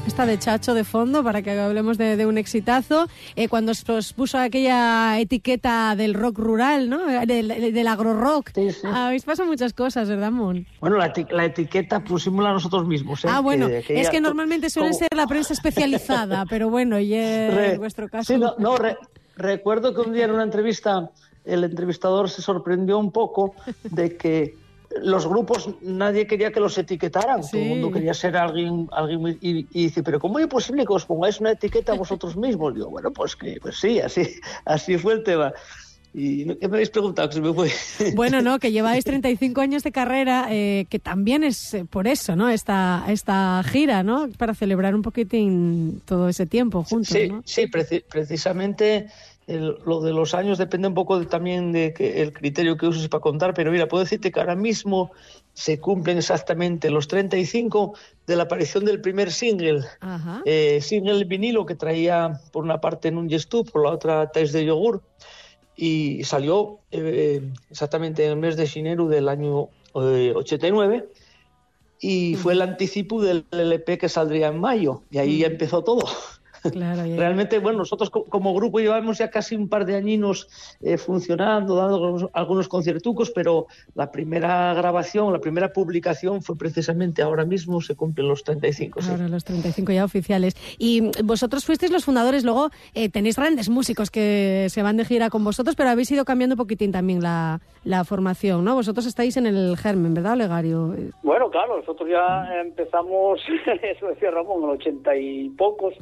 [0.09, 3.07] Esta de Chacho de fondo para que hablemos de, de un exitazo.
[3.35, 7.05] Eh, cuando os puso aquella etiqueta del rock rural, ¿no?
[7.27, 8.49] Del, del agro rock.
[8.91, 10.65] Habéis pasado muchas cosas, ¿verdad, Mon?
[10.81, 13.23] Bueno, la, la etiqueta pusimos nosotros mismos.
[13.23, 13.27] ¿eh?
[13.29, 17.11] Ah, bueno, que es que normalmente suelen como- ser la prensa especializada, pero bueno, y
[17.11, 18.33] Re- en vuestro caso.
[18.33, 18.97] Sí, no, no, re-
[19.37, 21.11] recuerdo que un día en una entrevista
[21.45, 23.53] el entrevistador se sorprendió un poco
[23.83, 24.55] de que
[25.01, 29.59] los grupos nadie quería que los etiquetaran, todo el mundo quería ser alguien, alguien y,
[29.71, 32.73] y dice, pero ¿cómo es posible que os pongáis una etiqueta vosotros mismos?
[32.73, 34.23] Digo, bueno, pues que pues sí, así,
[34.65, 35.53] así fue el tema.
[36.11, 36.55] Y.
[36.55, 37.29] ¿qué me habéis preguntado?
[37.29, 37.69] Que se me fue.
[38.15, 42.35] Bueno, no, que lleváis 35 años de carrera, eh, que también es eh, por eso,
[42.35, 42.49] ¿no?
[42.49, 44.27] Esta, esta gira, ¿no?
[44.39, 47.43] Para celebrar un poquitín todo ese tiempo juntos, Sí, ¿no?
[47.45, 49.07] sí, preci- precisamente
[49.49, 52.87] el- lo de los años depende un poco de- también de que el criterio que
[52.87, 55.11] uses para contar, pero mira, puedo decirte que ahora mismo
[55.53, 57.93] se cumplen exactamente los 35
[58.27, 59.81] de la aparición del primer single,
[60.45, 64.51] eh, single vinilo que traía por una parte en un Yestu, por la otra Tés
[64.53, 65.01] de Yogur,
[65.75, 71.09] y salió eh, exactamente en el mes de enero del año eh, 89
[72.01, 76.05] y fue el anticipo del LP que saldría en mayo y ahí empezó todo.
[76.71, 80.47] Claro, y- Realmente, bueno, nosotros co- como grupo llevamos ya casi un par de añinos
[80.81, 87.21] eh, funcionando, dando algunos, algunos conciertucos, pero la primera grabación, la primera publicación fue precisamente
[87.21, 89.01] ahora mismo, se cumplen los 35.
[89.01, 89.11] sí.
[89.11, 90.55] Ahora los 35 ya oficiales.
[90.77, 95.29] Y vosotros fuisteis los fundadores, luego eh, tenéis grandes músicos que se van de gira
[95.29, 98.75] con vosotros, pero habéis ido cambiando un poquitín también la, la formación, ¿no?
[98.75, 100.95] Vosotros estáis en el germen, ¿verdad, Olegario?
[101.23, 103.39] Bueno, claro, nosotros ya empezamos,
[103.83, 105.93] eso decía Ramón, en el ochenta y pocos,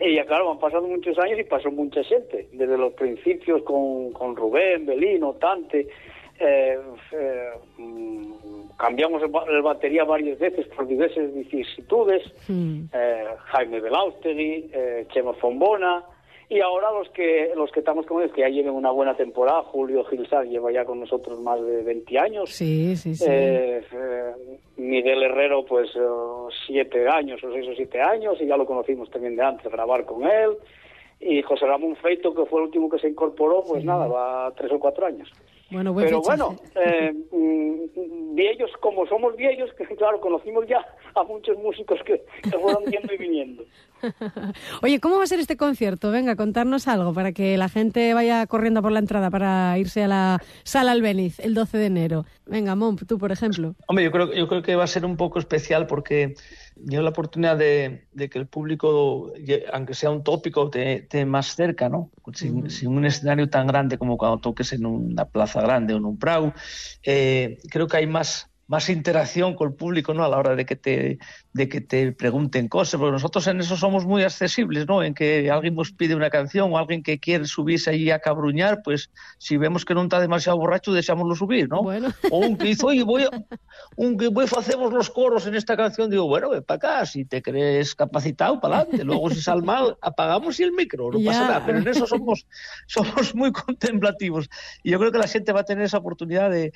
[0.00, 4.12] y ya claro, han pasado muchos años y pasó mucha gente, desde los principios con,
[4.12, 5.88] con Rubén, Belino, Tante,
[6.38, 6.78] eh,
[7.12, 8.32] eh, mm,
[8.78, 12.22] cambiamos el, ba- el batería varias veces por diversas vicisitudes,
[12.92, 16.02] eh, Jaime Belaustegui, eh, Chema Fombona,
[16.50, 19.62] y ahora los que los que estamos con ellos, que ya lleven una buena temporada,
[19.62, 23.24] Julio Gilsar lleva ya con nosotros más de 20 años, Sí, sí, sí.
[23.26, 24.32] eh, eh,
[24.76, 26.00] Miguel Herrero, pues eh,
[26.66, 30.04] siete años o seis o siete años, y ya lo conocimos también de antes, grabar
[30.04, 30.56] con él.
[31.22, 34.72] Y José Ramón Feito, que fue el último que se incorporó, pues nada, va tres
[34.72, 35.30] o cuatro años.
[35.70, 36.38] Bueno, buen Pero fichaje.
[36.42, 40.84] bueno, eh, mm, viejos, como somos viejos, que claro, conocimos ya
[41.14, 43.62] a muchos músicos que, que fueron yendo y viniendo.
[44.82, 46.10] Oye, ¿cómo va a ser este concierto?
[46.10, 50.08] Venga, contarnos algo para que la gente vaya corriendo por la entrada para irse a
[50.08, 52.26] la sala Albéniz el 12 de enero.
[52.46, 53.74] Venga, Mon, tú, por ejemplo.
[53.86, 56.34] Hombre, yo creo, yo creo que va a ser un poco especial porque
[56.76, 59.32] yo la oportunidad de, de que el público,
[59.72, 62.10] aunque sea un tópico, te, te más cerca, ¿no?
[62.32, 66.04] Sin, sin un escenario tan grande como cuando toques en una plaza grande o en
[66.04, 66.52] un prau.
[67.02, 70.22] Eh, creo que hay más, más interacción con el público, ¿no?
[70.22, 71.18] A la hora de que te,
[71.52, 75.02] de que te pregunten cosas, porque nosotros en eso somos muy accesibles, ¿no?
[75.02, 78.82] En que alguien nos pide una canción o alguien que quiere subirse allí a cabruñar,
[78.84, 81.80] pues si vemos que no está demasiado borracho, deseámoslo subir, ¿no?
[81.80, 83.30] O un que dice, oye, voy a,
[83.96, 87.24] un que voy, hacemos los coros en esta canción, digo, bueno, ven para acá, si
[87.24, 89.02] te crees capacitado, para adelante.
[89.04, 91.66] Luego si sale mal, apagamos y el micro, no pasa nada.
[91.66, 92.46] Pero en eso somos,
[92.86, 94.48] somos muy contemplativos.
[94.84, 96.72] Y yo creo que la gente va a tener esa oportunidad de,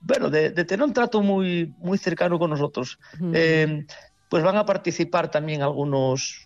[0.00, 2.98] bueno, de, de tener un trato muy, muy cercano con nosotros.
[3.18, 3.32] Mm.
[3.34, 3.86] Eh,
[4.28, 6.44] pues van a participar también algunos.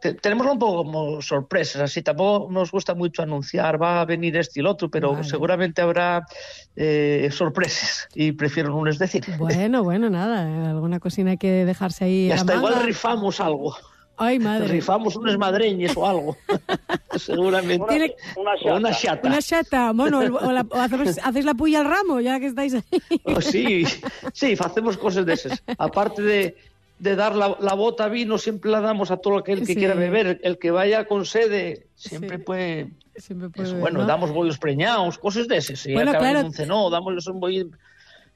[0.00, 4.36] te- Tenemos un poco como sorpresas, así tampoco nos gusta mucho anunciar, va a venir
[4.36, 5.24] este y el otro, pero Vale.
[5.24, 6.26] seguramente habrá
[6.74, 9.24] eh, sorpresas y prefiero no les decir.
[9.38, 12.26] Bueno, bueno, nada, alguna cocina hay que dejarse ahí.
[12.28, 13.76] Y hasta igual rifamos algo.
[14.16, 14.68] Ay, madre.
[14.68, 16.36] Rifamos unas madreñas o algo.
[17.16, 17.86] Seguramente.
[17.88, 19.28] Tiene- O una chata.
[19.28, 22.74] Una chata, bueno, o, la- o hacemos- hacéis la puya al ramo, ya que estáis
[22.74, 22.82] ahí.
[23.24, 23.84] Oh, sí,
[24.32, 25.62] sí, hacemos cosas de esas.
[25.78, 26.56] Aparte de,
[26.98, 29.76] de dar la, la bota vino, siempre la damos a todo aquel que Sí.
[29.76, 30.40] quiera beber.
[30.42, 32.90] El que vaya con sede siempre puede...
[33.16, 34.06] Siempre puede eso, beber, bueno, ¿no?
[34.06, 35.78] damos bollos preñados, cosas de esas.
[35.78, 36.40] Si Bueno, claro.
[36.44, 37.66] un cenó, dámosles un bollo...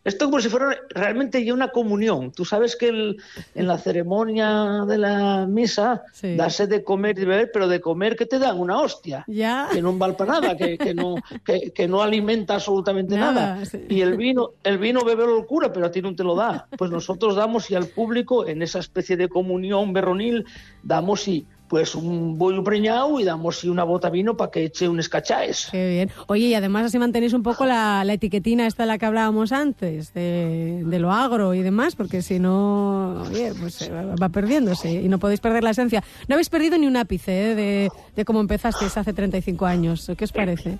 [0.03, 2.33] Esto como si fuera realmente ya una comunión.
[2.33, 3.17] Tú sabes que el-
[3.55, 6.37] en la ceremonia de la misa Sí.
[6.37, 9.25] dase de comer y de beber, pero de comer que te dan una hostia.
[9.29, 9.69] Ya.
[9.71, 13.65] Que no vale para nada, que, que no, que, que no alimenta absolutamente Nada, nada.
[13.67, 13.85] sí.
[13.91, 16.67] Y el vino, el vino bebe el cura, pero a ti no te lo da.
[16.79, 20.47] Pues nosotros damos y al público, en esa especie de comunión berronil,
[20.83, 25.09] damos y pues un bollo preñado y damos una bota vino para que eche unos
[25.09, 25.69] cachaes.
[25.71, 26.11] Qué bien.
[26.27, 29.53] Oye, y además así mantenéis un poco la, la etiquetina esta de la que hablábamos
[29.53, 34.91] antes, de, de lo agro y demás, porque si no, oye, pues eh, va perdiéndose
[34.91, 36.03] y no podéis perder la esencia.
[36.27, 40.11] No habéis perdido ni un ápice eh, de, de cómo empezasteis hace 35 años.
[40.19, 40.77] ¿Qué os parece?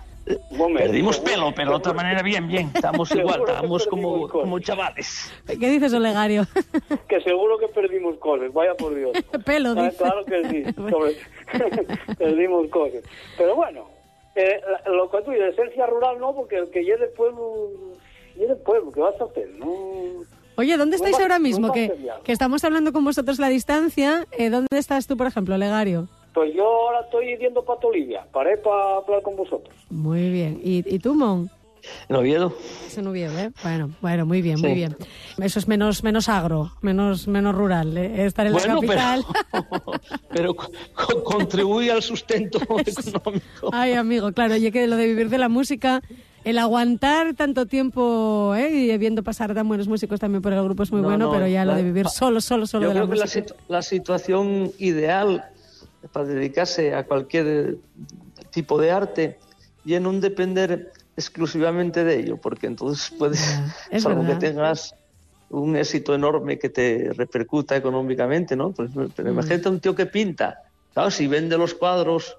[0.77, 2.71] Perdimos pelo, pero de otra manera bien, bien.
[2.75, 5.33] Estamos igual, estamos como, como chavales.
[5.47, 6.47] ¿Qué dices, Olegario?
[7.09, 9.13] Que seguro que perdimos cosas, vaya por Dios.
[9.45, 9.91] Pelo, Ah.
[9.97, 11.17] Claro que sí, sobre-
[12.19, 13.03] perdimos cosas.
[13.37, 13.85] Pero bueno,
[14.35, 17.69] eh, la- lo que tú dices, esencia rural no, porque el que llegue del pueblo,
[18.35, 19.49] llegue del pueblo, ¿qué vas a hacer?
[19.59, 19.69] No...
[20.57, 21.73] Oye, ¿dónde No estáis ahora mismo?
[21.73, 21.91] Que,
[22.23, 24.27] que estamos hablando con vosotros la distancia.
[24.33, 26.09] Eh, ¿Dónde estás tú, por ejemplo, Olegario?
[26.35, 29.75] Pues yo ahora estoy yendo para Tolivia, paré para hablar con vosotros.
[29.91, 30.61] Muy bien.
[30.63, 31.51] ¿Y, y tú, Mon?
[32.11, 32.53] En Oviedo.
[32.87, 33.51] Es en Oviedo, ¿eh?
[33.63, 34.95] Bueno, bueno, muy bien, muy bien.
[35.43, 38.27] Eso es menos, menos agro, menos, menos rural, ¿eh?
[38.27, 39.25] estar en Bueno, la pero- capital.
[40.29, 43.71] Pero co- co- contribuye al sustento económico.
[43.73, 46.03] Ay, amigo, claro, oye, que lo de vivir de la música,
[46.45, 48.71] el aguantar tanto tiempo ¿eh?
[48.71, 51.33] y viendo pasar tan buenos músicos también por el grupo es muy No, bueno, no,
[51.33, 53.25] pero ya lo la- de vivir solo, solo, solo Yo de la creo que la,
[53.25, 53.47] música.
[53.47, 55.45] situ- la situación ideal
[56.13, 57.79] para dedicarse a cualquier
[58.51, 59.39] tipo de arte
[59.85, 64.41] y en no depender exclusivamente de ello, porque entonces puedes, es salvo que verdad.
[64.41, 64.95] tengas
[65.49, 68.73] un éxito enorme que te repercuta económicamente, ¿no?
[68.73, 69.33] Pues, pero Mm.
[69.33, 70.57] imagínate un tío que pinta,
[70.93, 72.37] claro, si vende los cuadros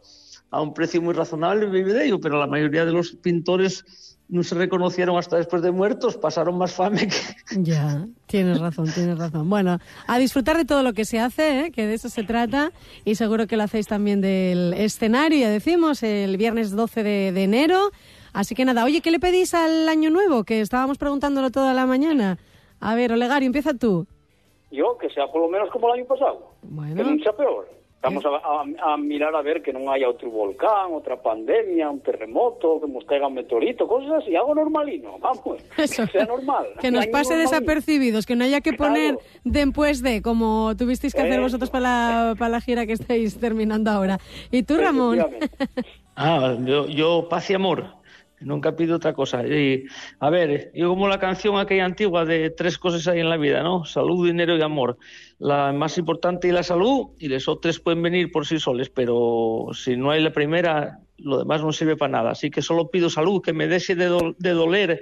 [0.49, 4.41] a un precio muy razonable, vive de ello, pero la mayoría de los pintores no
[4.43, 7.15] se reconocieron hasta después de muertos, pasaron más fame que,
[7.61, 9.49] Ya, tienes razón, tienes razón.
[9.49, 9.77] Bueno,
[10.07, 11.71] a disfrutar de todo lo que se hace, ¿eh?
[11.71, 12.71] que de eso se trata,
[13.05, 17.43] y seguro que lo hacéis también del escenario, ya decimos, el viernes 12 de, de
[17.43, 17.91] enero.
[18.33, 20.45] Así que nada, oye, ¿qué le pedís al año nuevo?
[20.45, 22.37] Que estábamos preguntándolo toda la mañana.
[22.79, 24.07] A ver, Olegario, empieza tú.
[24.71, 26.95] Yo, que sea por lo menos como el año pasado, Bueno.
[26.95, 27.67] que non sea peor.
[28.01, 32.01] Vamos a, a- a mirar a ver que non haya outro volcán, outra pandemia, un
[32.01, 36.09] terremoto, que nos caiga un meteorito, cosas así, algo normalino, vamos, Eso.
[36.09, 36.65] que sea normal.
[36.81, 37.45] Que nos pase normalino.
[37.45, 41.41] desapercibidos, que no haya que poner después de, como tuvisteis que hacer Eso.
[41.45, 44.17] vosotros para la, para la gira que estáis terminando ahora.
[44.49, 45.21] ¿Y tú, Ramón?
[46.15, 47.85] Ah, yo, yo paz y amor.
[48.41, 49.45] Nunca pido otra cosa.
[49.45, 49.85] Y,
[50.19, 53.63] a ver, yo como la canción aquella antigua de tres cosas hay en la vida,
[53.63, 53.85] ¿no?
[53.85, 54.97] Salud, dinero y amor.
[55.39, 59.67] La más importante es la salud y las otras pueden venir por sí soles, pero
[59.73, 62.31] si no hay la primera, lo demás no sirve para nada.
[62.31, 65.01] Así que solo pido salud, que me deje de, de doler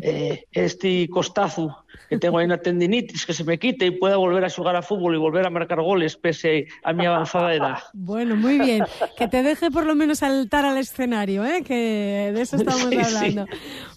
[0.00, 4.44] eh, este costazo que tengo ahí una tendinitis, que se me quite y pueda volver
[4.44, 7.78] a jugar a fútbol y volver a marcar goles pese a mi avanzada edad.
[7.92, 8.84] Bueno, muy bien.
[9.16, 11.62] Que te deje por lo menos saltar al escenario, ¿eh?
[11.64, 13.16] que de eso estamos Sí, sí.
[13.16, 13.46] hablando.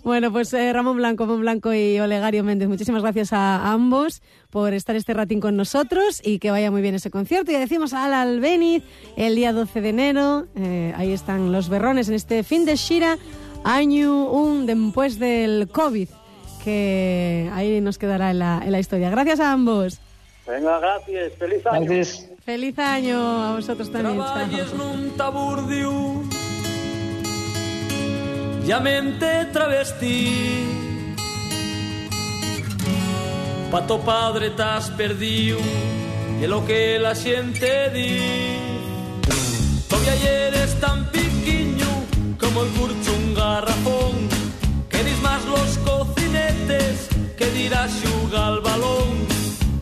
[0.04, 4.74] Bueno, pues eh, Ramón Blanco, Ramón Blanco y Olegario Méndez, muchísimas gracias a ambos por
[4.74, 7.52] estar este ratín con nosotros y que vaya muy bien ese concierto.
[7.52, 8.84] Y decimos al Albeniz
[9.18, 13.18] el día 12 de enero, eh, ahí están los berrones en este fin de Shira,
[13.64, 16.08] año un después del COVID,
[16.64, 19.10] que ahí nos quedará en la, en la historia.
[19.10, 20.00] Gracias a ambos.
[20.48, 22.04] Venga, gracias, feliz año.
[22.44, 24.18] Feliz año a vosotros también.
[24.18, 26.24] Traballes nun taburdio
[28.66, 30.30] Ya mente travestí
[33.72, 35.60] Pa to padre t'has perdido
[36.40, 38.60] de lo que la gente dice.
[39.88, 41.90] Todavía eres tan piquiño
[42.40, 44.19] como el curcho un garrafón.
[47.40, 49.10] Que dirá xuga al balón.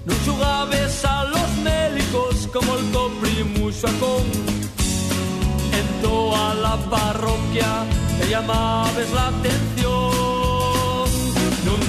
[0.06, 3.88] No xugabes a los mélicos como el coprimuxo
[5.80, 7.72] En toda la parroquia
[8.20, 10.08] te llamabes la atención.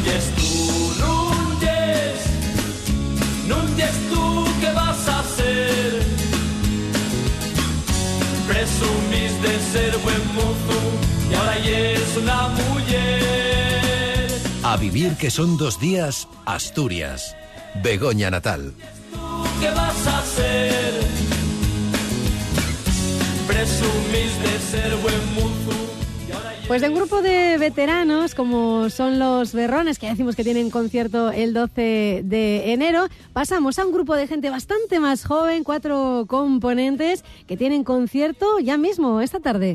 [0.09, 0.51] Yes tú,
[3.51, 4.23] nun yes tú,
[4.61, 5.91] ¿qué vas a hacer?
[8.49, 10.79] Presumís de ser buen mozo
[11.31, 13.78] y ahora es una mujer.
[14.71, 17.35] A vivir que son dos días, Asturias.
[17.83, 18.75] Begoña Natal.
[19.61, 20.93] ¿Qué vas a hacer?
[23.47, 25.75] Presumís de ser buen mozo.
[26.67, 31.31] Pues de un grupo de veteranos, como son los Berrones, que decimos que tienen concierto
[31.31, 37.25] el 12 de enero, pasamos a un grupo de gente bastante más joven, cuatro componentes,
[37.47, 39.73] que tienen concierto ya mismo, esta tarde.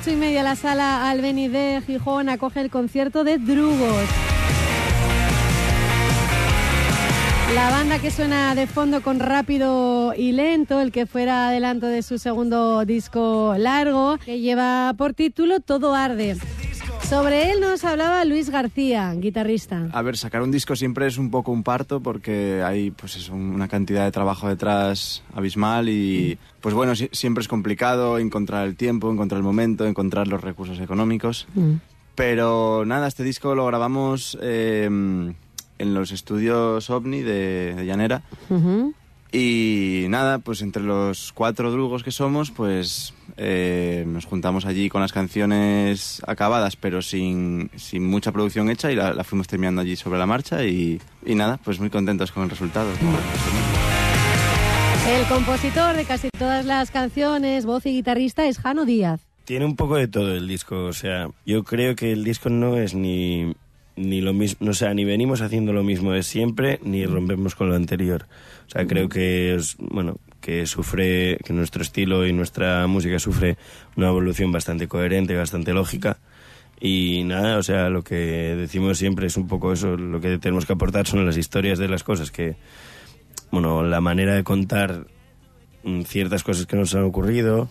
[0.00, 4.04] 8 y media la sala Albeni de Gijón acoge el concierto de Drugos.
[7.52, 12.02] La banda que suena de fondo con Rápido y Lento, el que fuera adelanto de
[12.02, 16.36] su segundo disco largo, que lleva por título Todo Arde.
[17.08, 19.88] Sobre él nos hablaba Luis García, guitarrista.
[19.92, 23.32] A ver, sacar un disco siempre es un poco un parto porque hay pues eso,
[23.34, 28.76] una cantidad de trabajo detrás abismal y pues bueno, si- siempre es complicado encontrar el
[28.76, 31.46] tiempo, encontrar el momento, encontrar los recursos económicos.
[32.14, 38.22] Pero nada, este disco lo grabamos eh, en los estudios OVNI de, de Llanera.
[38.50, 38.92] Ujú.
[39.30, 45.02] Y nada, pues entre los cuatro drugos que somos, pues eh, nos juntamos allí con
[45.02, 49.96] las canciones acabadas, pero sin, sin mucha producción hecha y la, la fuimos terminando allí
[49.96, 52.90] sobre la marcha y, y nada, pues muy contentos con el resultado.
[55.08, 59.20] El compositor de casi todas las canciones, voz y guitarrista es Jano Díaz.
[59.44, 62.76] Tiene un poco de todo el disco, o sea, yo creo que el disco no
[62.76, 63.54] es ni,
[63.98, 67.68] ni lo mismo, o sea, ni venimos haciendo lo mismo de siempre, ni rompemos con
[67.68, 68.26] lo anterior.
[68.66, 73.56] O sea, creo que es, bueno, que sufre, que nuestro estilo y nuestra música sufre
[73.96, 76.18] una evolución bastante coherente, bastante lógica.
[76.80, 80.64] Y nada, o sea, lo que decimos siempre es un poco eso, lo que tenemos
[80.64, 82.56] que aportar son las historias de las cosas, que,
[83.50, 85.06] bueno, la manera de contar
[85.82, 87.68] mm, ciertas cosas que nos han ocurrido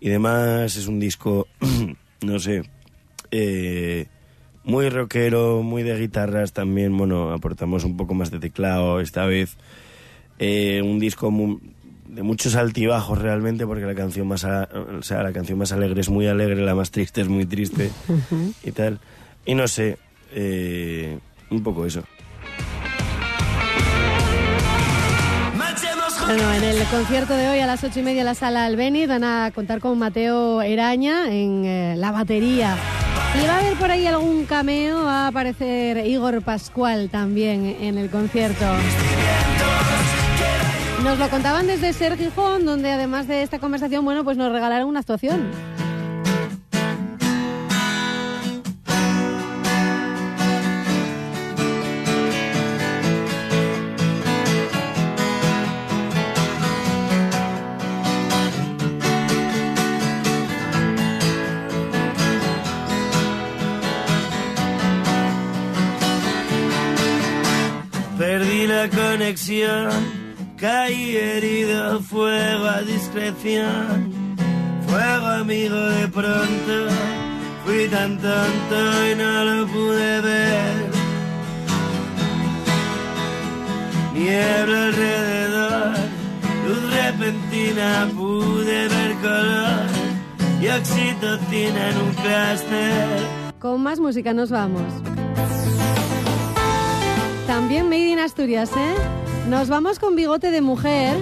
[0.00, 0.76] y demás.
[0.76, 1.48] Es un disco,
[2.20, 2.62] no sé,
[3.30, 4.06] eh,
[4.64, 6.96] muy rockero, muy de guitarras también.
[6.96, 9.56] Bueno, aportamos un poco más de teclado esta vez.
[10.38, 11.58] Eh, un disco mu-
[12.08, 16.00] de muchos altibajos realmente, porque la canción más, a- o sea, la canción más alegre
[16.00, 17.90] es muy alegre, la más triste es muy triste
[18.64, 18.98] y tal.
[19.46, 19.98] Y no sé,
[20.32, 21.18] eh,
[21.50, 22.02] un poco eso.
[26.26, 29.06] Bueno, en el concierto de hoy a las ocho y media en la sala Albeni
[29.06, 32.76] van a contar con Mateo Eraña en eh, la batería.
[33.34, 37.96] Y va a haber por ahí algún cameo, va a aparecer Igor Pascual también en
[37.96, 38.66] el concierto.
[41.02, 44.88] Nos lo contaban desde Ser Gijón, donde además de esta conversación, bueno, pues nos regalaron
[44.88, 45.50] una actuación.
[69.32, 69.88] Conexión,
[70.58, 74.36] caí herido, fuego a discreción,
[74.86, 76.74] fuego amigo de pronto,
[77.64, 78.76] fui tan tonto
[79.10, 80.90] y no lo pude ver.
[84.12, 85.94] Niebla alrededor,
[86.68, 89.86] luz repentina, pude ver color
[90.60, 93.52] y oxitocina en un clúster.
[93.58, 94.92] Con más música nos vamos.
[97.46, 99.21] También Made in Asturias, ¿eh?
[99.48, 101.16] Nos vamos con Bigote de Mujer,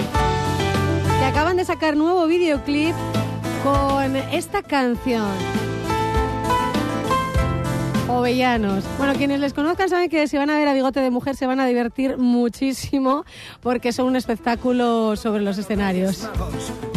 [1.18, 2.94] que acaban de sacar nuevo videoclip
[3.64, 5.30] con esta canción.
[8.08, 8.84] Ovellanos.
[8.98, 11.46] Bueno, quienes les conozcan saben que si van a ver a Bigote de Mujer se
[11.46, 13.24] van a divertir muchísimo
[13.62, 16.28] porque son un espectáculo sobre los escenarios.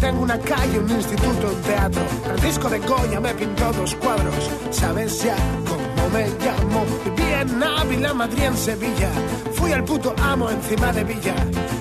[0.01, 2.01] Tengo una calle, un instituto, un teatro.
[2.25, 4.49] Francisco de Goya me pintó dos cuadros.
[4.71, 5.35] ¿Sabes ya
[5.67, 6.83] cómo me llamo?
[7.05, 7.23] Viví
[7.63, 9.09] Ávila, Madrid, en Sevilla.
[9.63, 11.35] Fui el puto amo encima de Villa,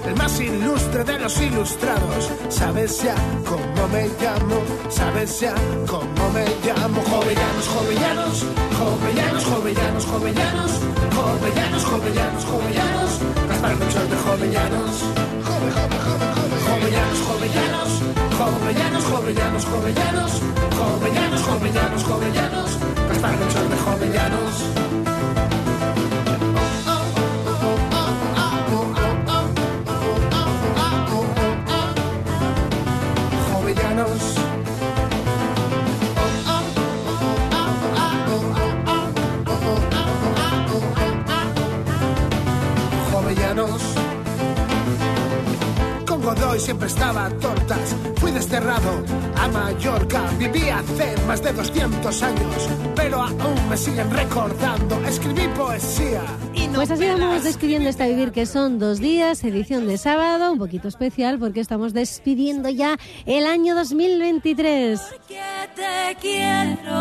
[0.06, 2.30] el más ilustre de los ilustrados.
[2.48, 4.62] ¿Sabes ya cómo me llamo?
[4.88, 5.52] ¿Sabes ya
[5.88, 7.02] cómo me llamo?
[7.10, 8.46] Jovellanos, jovellanos,
[8.78, 10.72] jovellanos, jovellanos, jovellanos,
[11.16, 13.10] jovellanos, jovellanos, jovellanos,
[13.48, 14.94] Gaspar Melchor de jovellanos.
[15.42, 16.62] Jove, jove, jove, jove.
[16.62, 17.90] Jovellanos, jovellanos,
[18.38, 20.32] jovellanos, jovellanos, jovellanos,
[20.78, 22.70] jovellanos, jovellanos, jovellanos,
[23.08, 23.76] Gaspar Melchor de.
[23.76, 24.82] Jovellanos.
[46.52, 47.96] Godoy siempre estaba a tortas.
[48.16, 49.02] Fui desterrado
[49.36, 50.28] a Mallorca.
[50.38, 52.68] Viví hace más de 200 años.
[52.94, 55.02] Pero aún me siguen recordando.
[55.06, 56.20] Escribí poesía.
[56.74, 60.88] Pues así vamos despidiendo esta Vivir que son dos días, edición de sábado, un poquito
[60.88, 65.00] especial porque estamos despidiendo ya el año 2023.
[65.28, 66.92] Te quiero,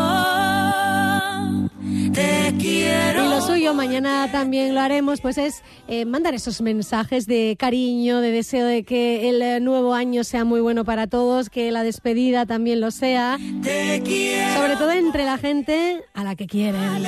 [2.12, 3.24] te quiero.
[3.24, 8.20] Y lo suyo, mañana también lo haremos, pues es eh, mandar esos mensajes de cariño,
[8.20, 11.82] de deseo de que el eh, nuevo año sea muy bueno para todos, que la
[11.82, 13.38] despedida también lo sea.
[13.38, 17.04] Sobre todo entre la gente a la que quieren.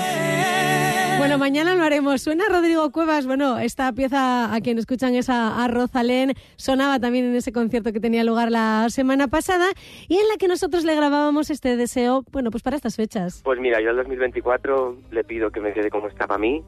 [1.19, 2.23] Bueno, mañana lo haremos.
[2.23, 3.27] Suena Rodrigo Cuevas.
[3.27, 6.35] Bueno, esta pieza a quien escuchan es a, a Rosalén.
[6.57, 9.67] Sonaba también en ese concierto que tenía lugar la semana pasada
[10.09, 13.41] y en la que nosotros le grabábamos este deseo, bueno, pues para estas fechas.
[13.45, 16.63] Pues mira, yo al 2024 le pido que me quede como está para mí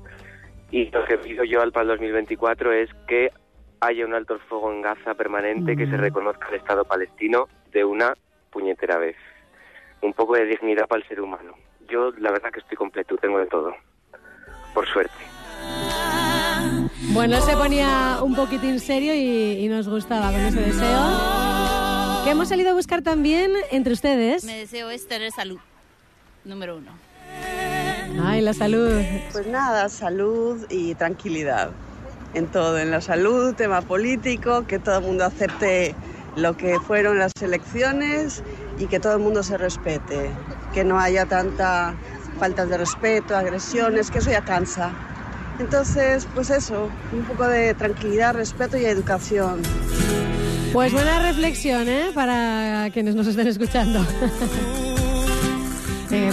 [0.71, 3.31] y lo que pido yo al para el 2024 es que
[3.81, 7.85] haya un alto el fuego en Gaza permanente, que se reconozca el Estado palestino de
[7.85, 8.15] una
[8.51, 9.17] puñetera vez.
[10.03, 11.55] Un poco de dignidad para el ser humano.
[11.89, 13.75] Yo la verdad que estoy completo, tengo de todo.
[14.75, 15.15] Por suerte.
[17.13, 22.25] Bueno, se ponía un poquitín serio y, y nos gustaba con ese deseo.
[22.25, 24.45] Que hemos salido a buscar también entre ustedes.
[24.45, 25.61] Mi deseo es tener salud,
[26.45, 26.93] número uno.
[28.23, 29.03] Ay, la salud.
[29.33, 31.71] Pues nada, salud y tranquilidad
[32.35, 35.95] en todo, en la salud, tema político, que todo el mundo acepte
[36.37, 38.43] lo que fueron las elecciones
[38.79, 40.31] y que todo el mundo se respete,
[40.75, 41.95] que no haya tanta
[42.39, 44.91] faltas de respeto, agresiones, que eso ya cansa.
[45.59, 49.63] Entonces, pues eso, un poco de tranquilidad, respeto y educación.
[50.75, 52.11] Pues buena reflexión, ¿eh?
[52.15, 54.05] Para quienes nos estén escuchando.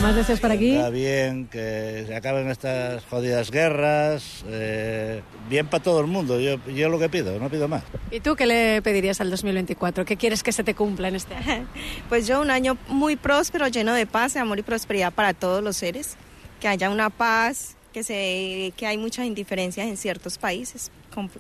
[0.01, 0.76] ¿Más deseos por aquí?
[0.76, 4.43] Está bien que se acaben estas jodidas guerras.
[4.47, 6.39] eh, bien para todo el mundo.
[6.39, 7.84] Yo, yo lo que pido, no pido más.
[8.11, 10.05] ¿Y tú qué le pedirías al 2024?
[10.05, 11.67] ¿Qué quieres que se te cumpla en este año?
[12.09, 15.63] Pues yo un año muy próspero, lleno de paz, de amor y prosperidad para todos
[15.63, 16.15] los seres,
[16.59, 20.91] que haya una paz, que se que hay muchas indiferencias en ciertos países,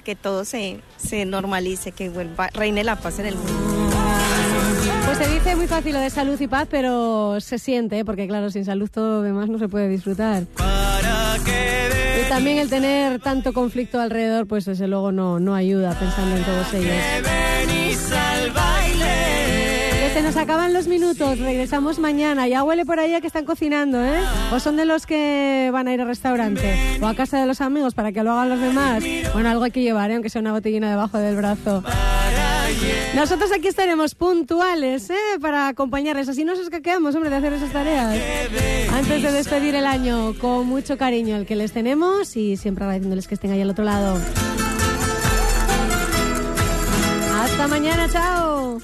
[0.03, 3.92] que todo se, se normalice, que vuelva reine la paz en el mundo.
[5.05, 8.05] Pues se dice muy fácil lo de salud y paz, pero se siente, ¿eh?
[8.05, 10.43] porque claro, sin salud todo lo demás no se puede disfrutar.
[12.19, 16.43] Y también el tener tanto conflicto alrededor, pues desde luego no, no ayuda pensando en
[16.43, 16.95] todos ellos.
[20.13, 22.47] Se nos acaban los minutos, regresamos mañana.
[22.47, 24.19] Ya huele por ahí a que están cocinando, ¿eh?
[24.51, 27.61] O son de los que van a ir al restaurante o a casa de los
[27.61, 29.03] amigos para que lo hagan los demás.
[29.33, 30.13] Bueno, algo hay que llevar, ¿eh?
[30.13, 31.83] aunque sea una botellina debajo del brazo.
[33.15, 35.39] Nosotros aquí estaremos puntuales, ¿eh?
[35.41, 36.29] Para acompañarles.
[36.29, 38.19] Así nos escaqueamos, hombre, de hacer esas tareas.
[38.91, 43.27] Antes de despedir el año, con mucho cariño el que les tenemos y siempre agradeciéndoles
[43.27, 44.19] que estén ahí al otro lado.
[47.43, 48.79] Hasta mañana, chao.